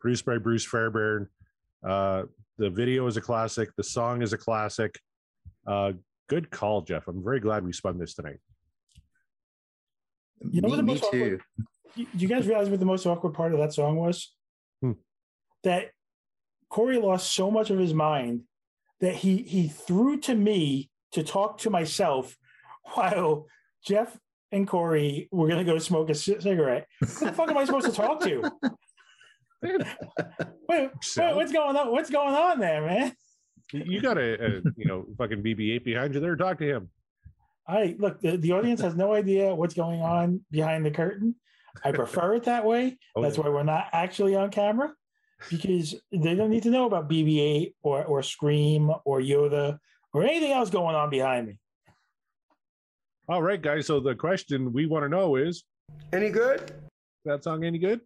Produced 0.00 0.26
by 0.26 0.36
Bruce 0.38 0.64
Fairbairn. 0.66 1.28
Uh, 1.84 2.24
the 2.58 2.68
video 2.68 3.06
is 3.06 3.16
a 3.16 3.20
classic. 3.22 3.70
The 3.76 3.82
song 3.82 4.20
is 4.22 4.32
a 4.34 4.38
classic. 4.38 4.98
Uh, 5.66 5.92
good 6.28 6.50
call, 6.50 6.82
Jeff. 6.82 7.08
I'm 7.08 7.24
very 7.24 7.40
glad 7.40 7.64
we 7.64 7.72
spun 7.72 7.98
this 7.98 8.14
tonight. 8.14 8.38
You 10.40 10.60
know 10.60 10.68
me, 10.68 10.70
what 10.72 10.76
the 10.76 10.82
me 10.82 10.92
most 10.92 11.10
too. 11.10 11.16
awkward- 11.16 11.42
Do 11.96 12.06
you 12.18 12.28
guys 12.28 12.46
realize 12.46 12.68
what 12.68 12.78
the 12.80 12.86
most 12.86 13.06
awkward 13.06 13.32
part 13.32 13.52
of 13.54 13.58
that 13.60 13.72
song 13.72 13.96
was? 13.96 14.34
Hmm. 14.82 14.92
That 15.64 15.90
Corey 16.68 16.98
lost 16.98 17.32
so 17.32 17.50
much 17.50 17.70
of 17.70 17.78
his 17.78 17.94
mind 17.94 18.42
that 19.00 19.14
he 19.16 19.38
he 19.42 19.68
threw 19.68 20.18
to 20.20 20.34
me 20.34 20.90
to 21.12 21.22
talk 21.22 21.58
to 21.58 21.70
myself 21.70 22.36
while 22.94 23.46
Jeff 23.84 24.18
and 24.52 24.66
Corey 24.66 25.28
were 25.30 25.48
gonna 25.48 25.64
go 25.64 25.78
smoke 25.78 26.10
a 26.10 26.14
c- 26.14 26.40
cigarette. 26.40 26.86
Who 27.00 27.06
the 27.26 27.32
fuck 27.32 27.50
am 27.50 27.56
I 27.58 27.64
supposed 27.64 27.86
to 27.86 27.92
talk 27.92 28.20
to? 28.22 28.50
Wait, 29.62 29.80
wait, 30.68 30.90
what's 31.34 31.52
going 31.52 31.76
on? 31.76 31.90
What's 31.90 32.10
going 32.10 32.34
on 32.34 32.60
there, 32.60 32.82
man? 32.86 33.12
You- 33.72 33.84
You 33.86 34.00
got 34.00 34.18
a, 34.18 34.34
a 34.44 34.48
you 34.76 34.84
know 34.84 35.06
fucking 35.18 35.42
BB-8 35.42 35.82
behind 35.84 36.14
you 36.14 36.20
there. 36.20 36.36
Talk 36.36 36.58
to 36.58 36.64
him. 36.66 36.90
I 37.66 37.96
look. 37.98 38.20
The, 38.20 38.36
the 38.36 38.52
audience 38.52 38.80
has 38.82 38.94
no 38.94 39.12
idea 39.12 39.54
what's 39.54 39.74
going 39.74 40.00
on 40.02 40.44
behind 40.50 40.84
the 40.86 40.90
curtain. 40.90 41.34
I 41.84 41.90
prefer 41.92 42.34
it 42.34 42.44
that 42.44 42.64
way. 42.64 42.98
Oh, 43.16 43.22
That's 43.22 43.36
yeah. 43.38 43.44
why 43.44 43.50
we're 43.50 43.62
not 43.64 43.86
actually 43.92 44.36
on 44.36 44.50
camera. 44.50 44.92
Because 45.50 45.94
they 46.12 46.34
don't 46.34 46.50
need 46.50 46.62
to 46.64 46.70
know 46.70 46.86
about 46.86 47.08
BB-8 47.08 47.74
or 47.82 48.04
or 48.04 48.22
Scream 48.22 48.90
or 49.04 49.20
Yoda 49.20 49.78
or 50.12 50.24
anything 50.24 50.52
else 50.52 50.70
going 50.70 50.94
on 50.96 51.10
behind 51.10 51.46
me. 51.48 51.58
All 53.28 53.42
right, 53.42 53.60
guys. 53.60 53.86
So 53.86 54.00
the 54.00 54.14
question 54.14 54.72
we 54.72 54.86
want 54.86 55.04
to 55.04 55.08
know 55.08 55.36
is 55.36 55.64
Any 56.12 56.30
good? 56.30 56.72
that 57.24 57.42
song 57.42 57.64
any 57.64 57.78
good? 57.78 58.00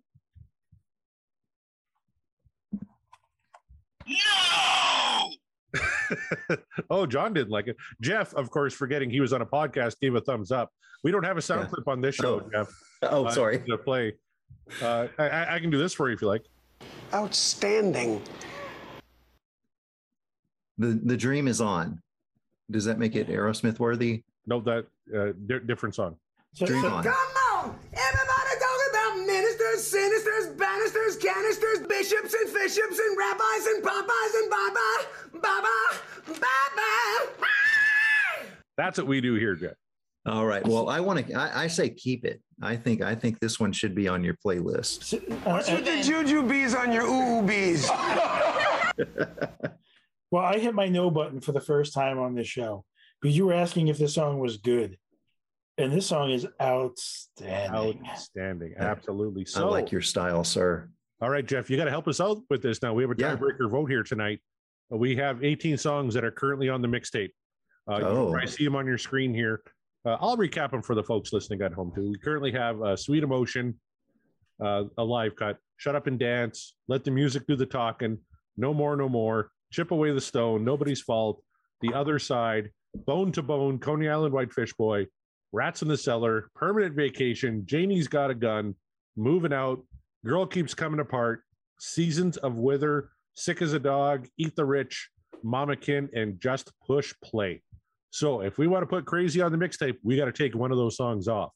No! 4.06 5.30
oh, 6.90 7.06
John 7.06 7.32
didn't 7.32 7.50
like 7.50 7.68
it. 7.68 7.76
Jeff, 8.00 8.34
of 8.34 8.50
course, 8.50 8.74
forgetting 8.74 9.10
he 9.10 9.20
was 9.20 9.32
on 9.32 9.42
a 9.42 9.46
podcast, 9.46 10.00
gave 10.00 10.14
a 10.14 10.20
thumbs 10.20 10.50
up. 10.50 10.70
We 11.04 11.10
don't 11.12 11.22
have 11.24 11.36
a 11.36 11.42
sound 11.42 11.62
Yeah. 11.62 11.68
clip 11.68 11.88
on 11.88 12.00
this 12.00 12.14
show, 12.16 12.40
Oh. 12.44 12.50
Jeff. 12.50 12.68
Oh, 13.02 13.26
uh, 13.26 13.30
sorry. 13.30 13.60
To 13.68 13.78
play. 13.78 14.14
Uh, 14.82 15.06
I- 15.18 15.28
I, 15.28 15.54
I 15.56 15.60
can 15.60 15.70
do 15.70 15.78
this 15.78 15.94
for 15.94 16.08
you 16.08 16.14
if 16.14 16.22
you 16.22 16.28
like. 16.28 16.44
Outstanding. 17.12 18.22
The 20.78 20.98
the 21.04 21.16
dream 21.16 21.48
is 21.48 21.60
on. 21.60 22.00
Does 22.70 22.84
that 22.84 22.98
make 22.98 23.16
it 23.16 23.28
Aerosmith 23.28 23.78
worthy? 23.78 24.22
No, 24.46 24.60
that 24.60 24.86
uh, 25.14 25.32
di- 25.46 25.58
different 25.66 25.94
song. 25.94 26.16
So, 26.54 26.66
Dream 26.66 26.82
so- 26.82 26.88
on. 26.88 27.04
Come 27.04 27.14
on! 27.52 27.78
Everybody 27.92 28.52
talking 28.60 28.90
about 28.90 29.26
ministers, 29.26 29.92
sinisters, 29.92 30.56
banisters, 30.56 31.16
canisters, 31.16 31.86
bishops 31.86 32.34
and 32.34 32.54
bishops 32.54 32.98
and 32.98 33.18
rabbis 33.18 33.66
and 33.66 33.82
Popeyes 33.84 34.34
and 34.42 34.50
Baba, 34.50 35.06
Baba, 35.42 35.98
Baba. 36.26 36.86
That's 38.76 38.96
what 38.96 39.06
we 39.06 39.20
do 39.20 39.34
here, 39.34 39.54
Jeff. 39.56 39.74
All 40.26 40.44
right. 40.46 40.66
Well, 40.66 40.88
I 40.90 41.00
want 41.00 41.26
to. 41.26 41.34
I, 41.34 41.62
I 41.64 41.66
say 41.66 41.88
keep 41.90 42.24
it. 42.24 42.40
I 42.62 42.76
think. 42.76 43.00
I 43.02 43.14
think 43.14 43.38
this 43.40 43.58
one 43.58 43.72
should 43.72 43.94
be 43.94 44.06
on 44.08 44.22
your 44.22 44.34
playlist. 44.44 45.02
so- 45.04 45.16
uh, 45.18 45.54
What's 45.54 45.70
with 45.70 45.84
the 45.84 46.02
juju 46.02 46.42
bees 46.46 46.74
on 46.74 46.92
your 46.92 47.04
ooh 47.06 47.42
bees? 47.42 47.88
well, 50.30 50.44
I 50.44 50.58
hit 50.58 50.74
my 50.74 50.88
no 50.88 51.10
button 51.10 51.40
for 51.40 51.52
the 51.52 51.60
first 51.60 51.92
time 51.94 52.18
on 52.18 52.34
this 52.34 52.46
show 52.46 52.84
because 53.20 53.36
you 53.36 53.46
were 53.46 53.54
asking 53.54 53.88
if 53.88 53.98
this 53.98 54.14
song 54.14 54.38
was 54.38 54.58
good, 54.58 54.98
and 55.78 55.92
this 55.92 56.06
song 56.06 56.30
is 56.30 56.46
outstanding. 56.60 58.02
Outstanding. 58.08 58.72
Yeah. 58.76 58.84
Absolutely. 58.90 59.46
I 59.56 59.60
like 59.60 59.90
your 59.90 60.02
style, 60.02 60.44
sir. 60.44 60.90
all 61.22 61.30
right, 61.30 61.46
Jeff, 61.46 61.70
you 61.70 61.76
got 61.76 61.84
to 61.84 61.90
help 61.90 62.08
us 62.08 62.20
out 62.20 62.38
with 62.50 62.62
this 62.62 62.82
now. 62.82 62.92
We 62.94 63.02
have 63.02 63.10
a 63.10 63.14
Yeah. 63.18 63.36
tiebreaker 63.36 63.70
vote 63.70 63.90
here 63.90 64.02
tonight. 64.02 64.40
Uh, 64.92 64.96
We 64.96 65.16
have 65.16 65.42
18 65.44 65.76
songs 65.78 66.14
that 66.14 66.24
are 66.24 66.30
currently 66.30 66.68
on 66.68 66.82
the 66.82 66.88
mixtape. 66.88 67.30
Uh, 67.90 67.98
you- 67.98 68.04
Oh. 68.06 68.34
I 68.34 68.44
see 68.44 68.64
them 68.64 68.76
on 68.76 68.86
your 68.86 68.98
screen 68.98 69.32
here. 69.34 69.62
Uh, 70.04 70.16
I'll 70.20 70.36
recap 70.36 70.70
them 70.70 70.82
for 70.82 70.94
the 70.94 71.02
folks 71.02 71.32
listening 71.32 71.60
at 71.62 71.72
home 71.72 71.92
too. 71.94 72.10
We 72.10 72.18
currently 72.18 72.52
have 72.52 72.80
uh, 72.80 72.96
Sweet 72.96 73.22
Emotion, 73.22 73.78
uh, 74.64 74.84
a 74.96 75.04
live 75.04 75.36
cut, 75.36 75.58
Shut 75.76 75.94
Up 75.94 76.06
and 76.06 76.18
Dance, 76.18 76.74
Let 76.88 77.04
the 77.04 77.10
Music 77.10 77.46
Do 77.46 77.56
the 77.56 77.66
Talking, 77.66 78.18
No 78.56 78.72
More, 78.72 78.96
No 78.96 79.08
More, 79.08 79.50
Chip 79.72 79.90
Away 79.90 80.12
the 80.12 80.20
Stone, 80.20 80.64
Nobody's 80.64 81.02
Fault, 81.02 81.42
The 81.82 81.92
Other 81.92 82.18
Side, 82.18 82.70
Bone 83.06 83.30
to 83.32 83.42
Bone, 83.42 83.78
Coney 83.78 84.08
Island 84.08 84.32
Whitefish 84.32 84.72
Boy, 84.74 85.06
Rats 85.52 85.82
in 85.82 85.88
the 85.88 85.96
Cellar, 85.96 86.50
Permanent 86.54 86.94
Vacation, 86.94 87.62
Janie's 87.66 88.08
Got 88.08 88.30
a 88.30 88.34
Gun, 88.34 88.74
Moving 89.16 89.52
Out, 89.52 89.84
Girl 90.24 90.46
Keeps 90.46 90.74
Coming 90.74 91.00
Apart, 91.00 91.42
Seasons 91.78 92.36
of 92.38 92.56
Wither, 92.56 93.10
Sick 93.34 93.60
as 93.62 93.72
a 93.72 93.78
Dog, 93.78 94.28
Eat 94.38 94.56
the 94.56 94.64
Rich, 94.64 95.10
Mama 95.42 95.76
Kin, 95.76 96.08
and 96.14 96.40
Just 96.40 96.72
Push 96.86 97.14
Play. 97.22 97.62
So 98.10 98.40
if 98.40 98.58
we 98.58 98.66
want 98.66 98.82
to 98.82 98.86
put 98.86 99.06
Crazy 99.06 99.40
on 99.40 99.52
the 99.52 99.58
mixtape, 99.58 99.96
we 100.02 100.16
got 100.16 100.26
to 100.26 100.32
take 100.32 100.54
one 100.54 100.70
of 100.72 100.78
those 100.78 100.96
songs 100.96 101.28
off. 101.28 101.52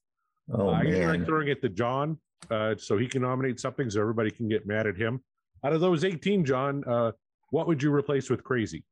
Oh 0.53 0.69
I 0.69 0.83
usually 0.83 1.19
like 1.19 1.27
throwing 1.27 1.49
it 1.49 1.63
to 1.63 1.69
John 1.69 2.19
uh, 2.51 2.75
so 2.77 2.99
he 2.99 3.07
can 3.07 3.23
nominate 3.23 3.59
something 3.59 3.91
so 3.91 4.01
everybody 4.01 4.31
can 4.31 4.49
get 4.49 4.67
mad 4.67 4.87
at 4.87 4.97
him. 4.97 5.21
Out 5.65 5.73
of 5.73 5.81
those 5.81 6.05
18, 6.05 6.45
John, 6.45 6.85
uh, 6.87 7.13
what 7.51 7.67
would 7.67 7.83
you 7.83 7.93
replace 7.93 8.29
with 8.29 8.45
Crazy? 8.45 8.85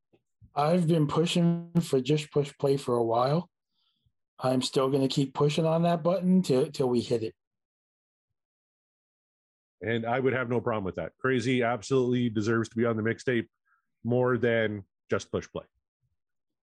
I've 0.54 0.86
been 0.86 1.06
pushing 1.06 1.70
for 1.80 2.00
just 2.00 2.30
push 2.30 2.52
play 2.58 2.76
for 2.76 2.96
a 2.96 3.04
while. 3.04 3.48
I'm 4.38 4.62
still 4.62 4.88
going 4.88 5.02
to 5.02 5.08
keep 5.08 5.34
pushing 5.34 5.66
on 5.66 5.82
that 5.82 6.02
button 6.02 6.42
till 6.42 6.66
till 6.66 6.88
we 6.88 7.00
hit 7.00 7.22
it. 7.22 7.34
And 9.82 10.06
I 10.06 10.20
would 10.20 10.32
have 10.32 10.48
no 10.48 10.60
problem 10.60 10.84
with 10.84 10.96
that. 10.96 11.12
Crazy 11.18 11.62
absolutely 11.62 12.28
deserves 12.28 12.68
to 12.70 12.76
be 12.76 12.86
on 12.86 12.96
the 12.96 13.02
mixtape 13.02 13.46
more 14.04 14.38
than 14.38 14.84
just 15.10 15.30
push 15.30 15.48
play. 15.48 15.64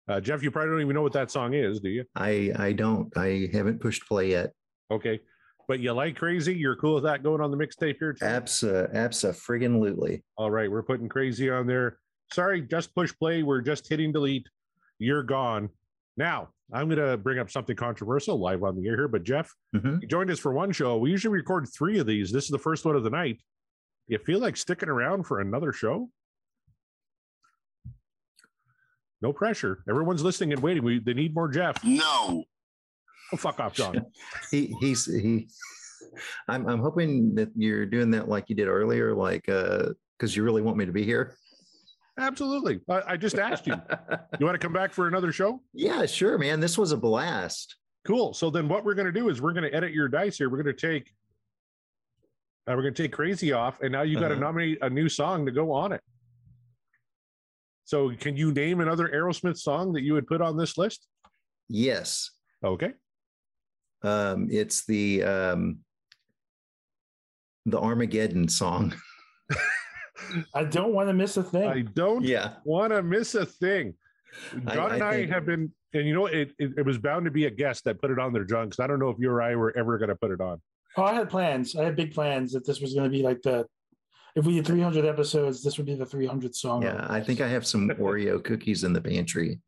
Uh, 0.08 0.20
Jeff, 0.20 0.42
you 0.42 0.50
probably 0.50 0.70
don't 0.70 0.80
even 0.82 0.94
know 0.94 1.02
what 1.02 1.12
that 1.14 1.30
song 1.30 1.54
is, 1.54 1.80
do 1.80 1.88
you? 1.88 2.04
I 2.14 2.52
I 2.56 2.72
don't. 2.72 3.14
I 3.16 3.48
haven't 3.52 3.80
pushed 3.80 4.06
play 4.06 4.30
yet. 4.30 4.52
Okay. 4.90 5.20
But 5.68 5.80
you 5.80 5.92
like 5.92 6.14
Crazy? 6.16 6.54
You're 6.54 6.76
cool 6.76 6.94
with 6.94 7.04
that 7.04 7.24
going 7.24 7.40
on 7.40 7.50
the 7.50 7.56
mixtape 7.56 7.96
here? 7.98 8.14
Absa 8.22 8.94
absa 8.94 9.34
friggin' 9.34 9.80
lutely. 9.80 10.22
All 10.36 10.50
right, 10.50 10.70
we're 10.70 10.84
putting 10.84 11.08
crazy 11.08 11.50
on 11.50 11.66
there. 11.66 11.98
Sorry, 12.32 12.60
just 12.60 12.94
push 12.94 13.12
play. 13.18 13.42
We're 13.42 13.62
just 13.62 13.88
hitting 13.88 14.12
delete. 14.12 14.46
You're 15.00 15.24
gone. 15.24 15.70
Now, 16.16 16.50
I'm 16.72 16.88
going 16.88 16.98
to 17.00 17.16
bring 17.16 17.38
up 17.40 17.50
something 17.50 17.74
controversial 17.76 18.38
live 18.40 18.62
on 18.62 18.76
the 18.80 18.88
air 18.88 18.96
here, 18.96 19.08
but 19.08 19.24
Jeff, 19.24 19.52
Mhm. 19.74 20.00
you 20.02 20.08
joined 20.08 20.30
us 20.30 20.38
for 20.38 20.52
one 20.52 20.70
show. 20.72 20.98
We 20.98 21.10
usually 21.10 21.34
record 21.34 21.66
three 21.68 21.98
of 21.98 22.06
these. 22.06 22.30
This 22.32 22.44
is 22.44 22.50
the 22.50 22.58
first 22.58 22.84
one 22.84 22.94
of 22.96 23.02
the 23.04 23.10
night. 23.10 23.40
You 24.06 24.18
feel 24.18 24.38
like 24.38 24.56
sticking 24.56 24.88
around 24.88 25.24
for 25.24 25.40
another 25.40 25.72
show? 25.72 26.10
No 29.22 29.32
pressure. 29.32 29.82
Everyone's 29.88 30.22
listening 30.22 30.52
and 30.52 30.62
waiting. 30.62 30.82
We 30.84 30.98
they 30.98 31.14
need 31.14 31.34
more 31.34 31.48
Jeff. 31.48 31.82
No. 31.84 32.44
Oh, 33.32 33.36
fuck 33.36 33.58
off, 33.60 33.74
John. 33.74 34.04
He 34.50 34.74
he's 34.80 35.06
he. 35.06 35.48
I'm 36.48 36.66
I'm 36.68 36.80
hoping 36.80 37.34
that 37.34 37.50
you're 37.56 37.86
doing 37.86 38.10
that 38.12 38.28
like 38.28 38.48
you 38.48 38.54
did 38.56 38.68
earlier, 38.68 39.14
like 39.14 39.48
uh, 39.48 39.90
because 40.18 40.36
you 40.36 40.42
really 40.44 40.62
want 40.62 40.76
me 40.76 40.86
to 40.86 40.92
be 40.92 41.02
here. 41.04 41.36
Absolutely. 42.18 42.80
I, 42.88 43.02
I 43.08 43.16
just 43.18 43.38
asked 43.38 43.66
you. 43.66 43.74
You 44.38 44.46
want 44.46 44.58
to 44.58 44.64
come 44.64 44.72
back 44.72 44.92
for 44.92 45.06
another 45.08 45.32
show? 45.32 45.60
yeah, 45.74 46.06
sure, 46.06 46.38
man. 46.38 46.60
This 46.60 46.78
was 46.78 46.92
a 46.92 46.96
blast. 46.96 47.76
Cool. 48.06 48.32
So 48.32 48.48
then 48.50 48.68
what 48.68 48.84
we're 48.84 48.94
going 48.94 49.06
to 49.06 49.12
do 49.12 49.28
is 49.28 49.42
we're 49.42 49.52
going 49.52 49.64
to 49.70 49.74
edit 49.74 49.92
your 49.92 50.08
dice 50.08 50.38
here. 50.38 50.48
We're 50.48 50.62
going 50.62 50.74
to 50.74 50.88
take 50.88 51.12
uh, 52.68 52.72
we're 52.74 52.82
going 52.82 52.94
to 52.94 53.02
take 53.02 53.12
crazy 53.12 53.52
off 53.52 53.80
and 53.82 53.92
now 53.92 54.02
you 54.02 54.14
got 54.18 54.28
to 54.28 54.34
Uh-huh. 54.34 54.40
nominate 54.44 54.78
a 54.82 54.88
new 54.90 55.08
song 55.08 55.44
to 55.46 55.52
go 55.52 55.72
on 55.72 55.92
it. 55.92 56.00
So 57.86 58.10
can 58.18 58.36
you 58.36 58.50
name 58.52 58.80
another 58.80 59.08
Aerosmith 59.08 59.56
song 59.58 59.92
that 59.92 60.02
you 60.02 60.12
would 60.14 60.26
put 60.26 60.42
on 60.42 60.56
this 60.56 60.76
list? 60.76 61.06
Yes. 61.68 62.30
Okay. 62.64 62.90
Um, 64.02 64.48
it's 64.50 64.84
the 64.86 65.22
um, 65.22 65.78
the 67.64 67.78
Armageddon 67.78 68.48
song. 68.48 68.92
I 70.54 70.64
don't 70.64 70.92
want 70.92 71.08
to 71.08 71.12
miss 71.12 71.36
a 71.36 71.44
thing. 71.44 71.68
I 71.68 71.82
don't 71.82 72.24
Yeah. 72.24 72.54
want 72.64 72.92
to 72.92 73.02
miss 73.04 73.36
a 73.36 73.46
thing. 73.46 73.94
I- 74.66 74.74
John 74.74 74.92
and 74.94 75.02
I 75.04 75.08
I 75.10 75.16
think- 75.18 75.30
have 75.30 75.46
been 75.46 75.72
and 75.94 76.06
you 76.08 76.12
know 76.12 76.26
it, 76.26 76.52
it 76.58 76.72
it 76.78 76.84
was 76.84 76.98
bound 76.98 77.24
to 77.26 77.30
be 77.30 77.44
a 77.46 77.50
guest 77.50 77.84
that 77.84 78.00
put 78.00 78.10
it 78.10 78.18
on 78.18 78.32
their 78.32 78.44
John 78.44 78.66
because 78.68 78.80
I 78.80 78.88
don't 78.88 78.98
know 78.98 79.10
if 79.10 79.16
you 79.20 79.30
or 79.30 79.40
I 79.42 79.54
were 79.54 79.72
ever 79.78 79.96
going 79.96 80.08
to 80.08 80.16
put 80.16 80.32
it 80.32 80.40
on. 80.40 80.60
oh, 80.96 81.04
I 81.04 81.14
had 81.14 81.30
plans. 81.30 81.76
I 81.76 81.84
had 81.84 81.94
big 81.94 82.12
plans 82.12 82.52
that 82.52 82.66
this 82.66 82.80
was 82.80 82.94
going 82.94 83.04
to 83.04 83.16
be 83.16 83.22
like 83.22 83.42
the. 83.42 83.64
If 84.36 84.44
we 84.44 84.56
did 84.56 84.66
300 84.66 85.06
episodes, 85.06 85.62
this 85.62 85.78
would 85.78 85.86
be 85.86 85.94
the 85.94 86.04
300 86.04 86.54
song. 86.54 86.82
Yeah, 86.82 87.06
I 87.08 87.20
think 87.20 87.40
I 87.40 87.48
have 87.48 87.66
some 87.66 87.88
Oreo 87.98 88.44
cookies 88.44 88.84
in 88.84 88.92
the 88.92 89.00
pantry. 89.00 89.60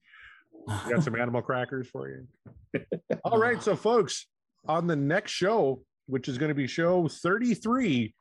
got 0.66 1.02
some 1.02 1.16
animal 1.16 1.40
crackers 1.40 1.88
for 1.88 2.11
you. 2.11 2.83
All 3.24 3.38
right, 3.38 3.62
so 3.62 3.74
folks, 3.74 4.26
on 4.68 4.87
the 4.87 4.94
next 4.94 5.33
show, 5.33 5.83
which 6.07 6.28
is 6.28 6.37
going 6.37 6.50
to 6.50 6.54
be 6.54 6.66
show 6.66 7.09
33, 7.09 8.14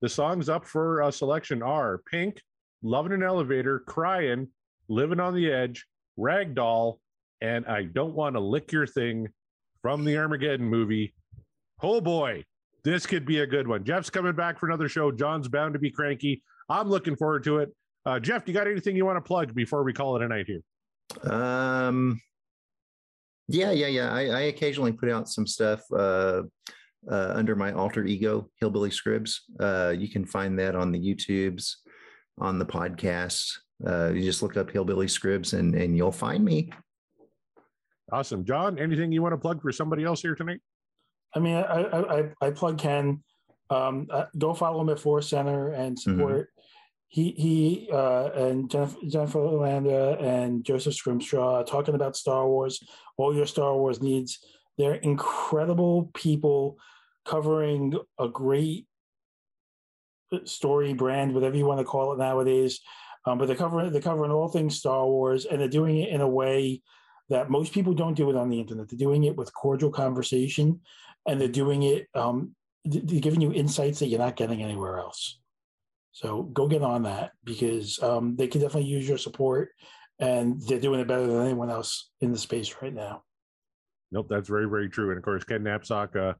the 0.00 0.08
songs 0.08 0.48
up 0.48 0.64
for 0.64 1.04
uh, 1.04 1.12
selection 1.12 1.62
are 1.62 2.02
Pink, 2.10 2.42
Love 2.82 3.06
in 3.06 3.12
an 3.12 3.22
Elevator, 3.22 3.78
Crying, 3.80 4.48
Living 4.88 5.20
on 5.20 5.32
the 5.32 5.48
Edge, 5.48 5.86
Ragdoll, 6.18 6.98
and 7.40 7.66
I 7.66 7.84
Don't 7.84 8.14
Want 8.14 8.34
to 8.34 8.40
Lick 8.40 8.72
Your 8.72 8.86
Thing 8.86 9.28
from 9.80 10.04
the 10.04 10.16
Armageddon 10.16 10.66
movie. 10.66 11.14
Oh 11.80 12.00
boy, 12.00 12.44
this 12.84 13.06
could 13.06 13.24
be 13.24 13.40
a 13.40 13.46
good 13.46 13.66
one. 13.66 13.84
Jeff's 13.84 14.10
coming 14.10 14.32
back 14.32 14.58
for 14.58 14.66
another 14.66 14.88
show. 14.88 15.10
John's 15.10 15.48
bound 15.48 15.74
to 15.74 15.78
be 15.78 15.90
cranky. 15.90 16.42
I'm 16.68 16.88
looking 16.88 17.16
forward 17.16 17.44
to 17.44 17.58
it. 17.58 17.74
Uh, 18.06 18.18
Jeff, 18.18 18.46
you 18.46 18.54
got 18.54 18.66
anything 18.66 18.96
you 18.96 19.04
want 19.04 19.16
to 19.16 19.26
plug 19.26 19.54
before 19.54 19.82
we 19.82 19.92
call 19.92 20.16
it 20.16 20.22
a 20.22 20.28
night 20.28 20.46
here? 20.46 20.62
Um, 21.30 22.20
yeah, 23.48 23.70
yeah, 23.70 23.86
yeah. 23.86 24.12
I, 24.12 24.20
I 24.26 24.40
occasionally 24.42 24.92
put 24.92 25.10
out 25.10 25.28
some 25.28 25.46
stuff 25.46 25.82
uh, 25.92 26.42
uh, 27.10 27.32
under 27.34 27.56
my 27.56 27.72
alter 27.72 28.04
ego, 28.04 28.48
Hillbilly 28.60 28.90
Scribs. 28.90 29.40
Uh, 29.58 29.94
you 29.96 30.08
can 30.08 30.24
find 30.24 30.58
that 30.58 30.74
on 30.74 30.92
the 30.92 30.98
YouTubes, 30.98 31.76
on 32.38 32.58
the 32.58 32.66
podcasts. 32.66 33.58
Uh, 33.86 34.10
you 34.12 34.22
just 34.22 34.42
look 34.42 34.56
up 34.56 34.70
Hillbilly 34.70 35.06
Scribs 35.06 35.56
and 35.56 35.74
and 35.74 35.96
you'll 35.96 36.12
find 36.12 36.44
me. 36.44 36.70
Awesome. 38.10 38.44
John, 38.44 38.78
anything 38.78 39.12
you 39.12 39.22
want 39.22 39.34
to 39.34 39.38
plug 39.38 39.60
for 39.60 39.70
somebody 39.70 40.04
else 40.04 40.22
here 40.22 40.34
tonight? 40.34 40.60
I 41.34 41.38
mean, 41.38 41.56
I 41.56 41.62
I, 41.62 42.18
I, 42.18 42.30
I 42.40 42.50
plug 42.50 42.78
Ken. 42.78 43.22
Um, 43.70 44.06
uh, 44.10 44.26
go 44.36 44.54
follow 44.54 44.80
him 44.80 44.88
at 44.88 44.98
Force 44.98 45.28
Center 45.28 45.72
and 45.72 45.98
support. 45.98 46.48
He 47.08 47.32
he 47.32 47.88
uh, 47.92 48.30
and 48.34 48.70
Jennifer, 48.70 48.96
Jennifer 49.06 49.40
Landa 49.40 50.16
and 50.20 50.64
Joseph 50.64 50.94
Scrimshaw 50.94 51.60
are 51.60 51.64
talking 51.64 51.94
about 51.94 52.16
Star 52.16 52.46
Wars. 52.46 52.82
All 53.16 53.34
your 53.34 53.46
Star 53.46 53.76
Wars 53.76 54.02
needs. 54.02 54.38
They're 54.76 54.94
incredible 54.94 56.10
people 56.14 56.78
covering 57.24 57.94
a 58.18 58.28
great 58.28 58.86
story 60.44 60.92
brand, 60.94 61.34
whatever 61.34 61.56
you 61.56 61.66
want 61.66 61.80
to 61.80 61.84
call 61.84 62.12
it 62.12 62.18
nowadays. 62.18 62.80
Um, 63.24 63.38
but 63.38 63.46
they're 63.46 63.56
covering 63.56 63.92
they're 63.92 64.00
covering 64.00 64.30
all 64.30 64.48
things 64.48 64.76
Star 64.76 65.06
Wars, 65.06 65.44
and 65.44 65.60
they're 65.60 65.68
doing 65.68 65.98
it 65.98 66.10
in 66.10 66.20
a 66.20 66.28
way 66.28 66.82
that 67.28 67.50
most 67.50 67.72
people 67.72 67.92
don't 67.92 68.16
do 68.16 68.30
it 68.30 68.36
on 68.36 68.48
the 68.48 68.60
internet. 68.60 68.88
They're 68.88 68.98
doing 68.98 69.24
it 69.24 69.36
with 69.36 69.52
cordial 69.52 69.90
conversation, 69.90 70.80
and 71.28 71.40
they're 71.40 71.48
doing 71.48 71.84
it. 71.84 72.08
Um, 72.14 72.54
they're 72.84 73.20
giving 73.20 73.40
you 73.40 73.52
insights 73.52 73.98
that 73.98 74.06
you're 74.06 74.18
not 74.18 74.36
getting 74.36 74.62
anywhere 74.62 74.98
else. 74.98 75.38
So 76.12 76.42
go 76.42 76.66
get 76.66 76.82
on 76.82 77.02
that 77.04 77.32
because 77.44 78.02
um, 78.02 78.34
they 78.34 78.48
can 78.48 78.60
definitely 78.60 78.88
use 78.88 79.08
your 79.08 79.18
support, 79.18 79.70
and 80.18 80.60
they're 80.62 80.80
doing 80.80 81.00
it 81.00 81.06
better 81.06 81.26
than 81.26 81.44
anyone 81.44 81.70
else 81.70 82.10
in 82.20 82.32
the 82.32 82.38
space 82.38 82.74
right 82.82 82.94
now. 82.94 83.22
Nope, 84.10 84.26
that's 84.28 84.48
very 84.48 84.68
very 84.68 84.88
true. 84.88 85.10
And 85.10 85.18
of 85.18 85.24
course, 85.24 85.44
Ken 85.44 85.62
Napzok 85.62 86.16
uh, 86.16 86.34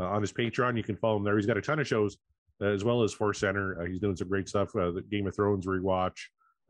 uh, 0.00 0.06
on 0.06 0.22
his 0.22 0.32
Patreon, 0.32 0.76
you 0.76 0.84
can 0.84 0.96
follow 0.96 1.16
him 1.16 1.24
there. 1.24 1.36
He's 1.36 1.46
got 1.46 1.58
a 1.58 1.62
ton 1.62 1.80
of 1.80 1.86
shows 1.86 2.16
uh, 2.62 2.66
as 2.66 2.84
well 2.84 3.02
as 3.02 3.12
Force 3.12 3.40
Center. 3.40 3.82
Uh, 3.82 3.86
he's 3.86 4.00
doing 4.00 4.16
some 4.16 4.28
great 4.28 4.48
stuff. 4.48 4.74
Uh, 4.74 4.92
the 4.92 5.02
Game 5.10 5.26
of 5.26 5.34
Thrones 5.34 5.66
rewatch. 5.66 6.16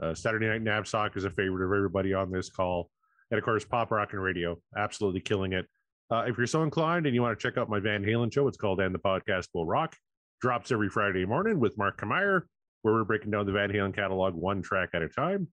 Uh, 0.02 0.14
Saturday 0.14 0.46
Night 0.46 0.64
Napzok 0.64 1.16
is 1.16 1.24
a 1.24 1.30
favorite 1.30 1.64
of 1.66 1.76
everybody 1.76 2.14
on 2.14 2.30
this 2.30 2.48
call. 2.48 2.90
And 3.30 3.38
of 3.38 3.44
course, 3.44 3.64
Pop 3.64 3.90
Rockin' 3.90 4.20
Radio, 4.20 4.58
absolutely 4.76 5.20
killing 5.20 5.52
it. 5.52 5.66
Uh, 6.10 6.24
if 6.26 6.38
you're 6.38 6.46
so 6.46 6.62
inclined 6.62 7.06
and 7.06 7.14
you 7.14 7.22
want 7.22 7.38
to 7.38 7.42
check 7.42 7.58
out 7.58 7.68
my 7.68 7.80
Van 7.80 8.02
Halen 8.02 8.32
show, 8.32 8.48
it's 8.48 8.56
called 8.56 8.80
And 8.80 8.94
the 8.94 8.98
Podcast 8.98 9.48
Will 9.54 9.66
Rock. 9.66 9.94
Drops 10.40 10.72
every 10.72 10.88
Friday 10.88 11.26
morning 11.26 11.60
with 11.60 11.76
Mark 11.76 12.00
Kameyer, 12.00 12.42
where 12.82 12.94
we're 12.94 13.04
breaking 13.04 13.30
down 13.30 13.44
the 13.44 13.52
Van 13.52 13.70
Halen 13.70 13.94
catalog 13.94 14.34
one 14.34 14.62
track 14.62 14.90
at 14.94 15.02
a 15.02 15.08
time. 15.08 15.48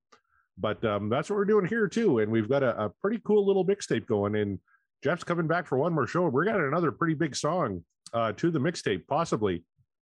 But 0.57 0.83
um, 0.85 1.09
that's 1.09 1.29
what 1.29 1.35
we're 1.35 1.45
doing 1.45 1.65
here 1.65 1.87
too. 1.87 2.19
And 2.19 2.31
we've 2.31 2.47
got 2.47 2.63
a, 2.63 2.85
a 2.85 2.89
pretty 3.01 3.19
cool 3.25 3.45
little 3.45 3.65
mixtape 3.65 4.05
going. 4.05 4.35
And 4.35 4.59
Jeff's 5.03 5.23
coming 5.23 5.47
back 5.47 5.67
for 5.67 5.77
one 5.77 5.93
more 5.93 6.07
show. 6.07 6.27
We're 6.29 6.45
got 6.45 6.61
another 6.61 6.91
pretty 6.91 7.15
big 7.15 7.35
song 7.35 7.83
uh, 8.13 8.31
to 8.33 8.51
the 8.51 8.59
mixtape, 8.59 9.07
possibly. 9.07 9.63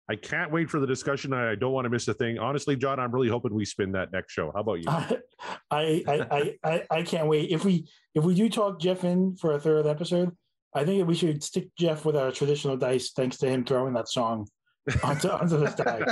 I 0.08 0.16
can't 0.16 0.52
wait 0.52 0.68
for 0.68 0.80
the 0.80 0.86
discussion. 0.86 1.32
I 1.32 1.54
don't 1.54 1.72
want 1.72 1.86
to 1.86 1.90
miss 1.90 2.06
a 2.08 2.14
thing. 2.14 2.38
Honestly, 2.38 2.76
John, 2.76 3.00
I'm 3.00 3.10
really 3.10 3.28
hoping 3.28 3.54
we 3.54 3.64
spin 3.64 3.92
that 3.92 4.12
next 4.12 4.32
show. 4.32 4.52
How 4.54 4.60
about 4.60 4.74
you? 4.74 4.84
I, 4.90 5.18
I, 5.70 6.26
I, 6.30 6.54
I, 6.62 6.82
I 6.90 7.02
can't 7.02 7.26
wait. 7.26 7.50
If 7.50 7.64
we 7.64 7.88
if 8.14 8.22
we 8.22 8.34
do 8.34 8.50
talk 8.50 8.78
Jeff 8.80 9.04
in 9.04 9.36
for 9.36 9.52
a 9.52 9.60
third 9.60 9.86
episode, 9.86 10.36
I 10.74 10.84
think 10.84 11.06
we 11.08 11.14
should 11.14 11.42
stick 11.42 11.68
Jeff 11.78 12.04
with 12.04 12.16
our 12.16 12.30
traditional 12.32 12.76
dice, 12.76 13.12
thanks 13.12 13.38
to 13.38 13.48
him 13.48 13.64
throwing 13.64 13.94
that 13.94 14.08
song 14.08 14.46
onto, 15.02 15.28
onto 15.28 15.56
this 15.56 15.74
die. 15.76 16.04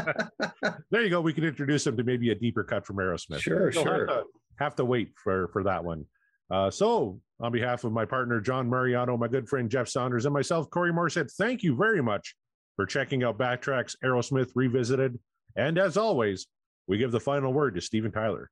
there 0.91 1.03
you 1.03 1.11
go. 1.11 1.21
We 1.21 1.35
can 1.35 1.45
introduce 1.45 1.87
him 1.87 1.97
to 1.99 2.03
maybe 2.03 2.31
a 2.31 2.35
deeper 2.35 2.65
cut 2.65 2.87
from 2.87 2.97
Aerosmith. 2.97 3.41
Sure, 3.41 3.71
You'll 3.71 3.83
sure. 3.83 4.07
Have 4.07 4.09
to, 4.09 4.25
have 4.57 4.75
to 4.77 4.85
wait 4.87 5.11
for 5.23 5.49
for 5.49 5.65
that 5.65 5.85
one. 5.85 6.07
Uh, 6.51 6.71
so, 6.71 7.21
on 7.41 7.53
behalf 7.53 7.85
of 7.85 7.93
my 7.93 8.07
partner 8.07 8.41
John 8.41 8.71
Mariano, 8.71 9.19
my 9.19 9.29
good 9.29 9.51
friend 9.51 9.69
Jeff 9.69 9.89
Saunders, 9.89 10.25
and 10.25 10.33
myself, 10.33 10.71
Corey 10.71 10.93
Morissette, 10.93 11.31
thank 11.37 11.63
you 11.63 11.77
very 11.77 12.03
much 12.03 12.35
for 12.77 12.87
checking 12.87 13.23
out 13.23 13.39
Backtracks 13.39 13.97
Aerosmith 14.05 14.51
Revisited. 14.55 15.19
And 15.57 15.79
as 15.79 15.97
always, 15.97 16.47
we 16.87 16.99
give 16.99 17.13
the 17.13 17.21
final 17.21 17.53
word 17.53 17.75
to 17.75 17.81
Steven 17.81 18.13
Tyler. 18.13 18.51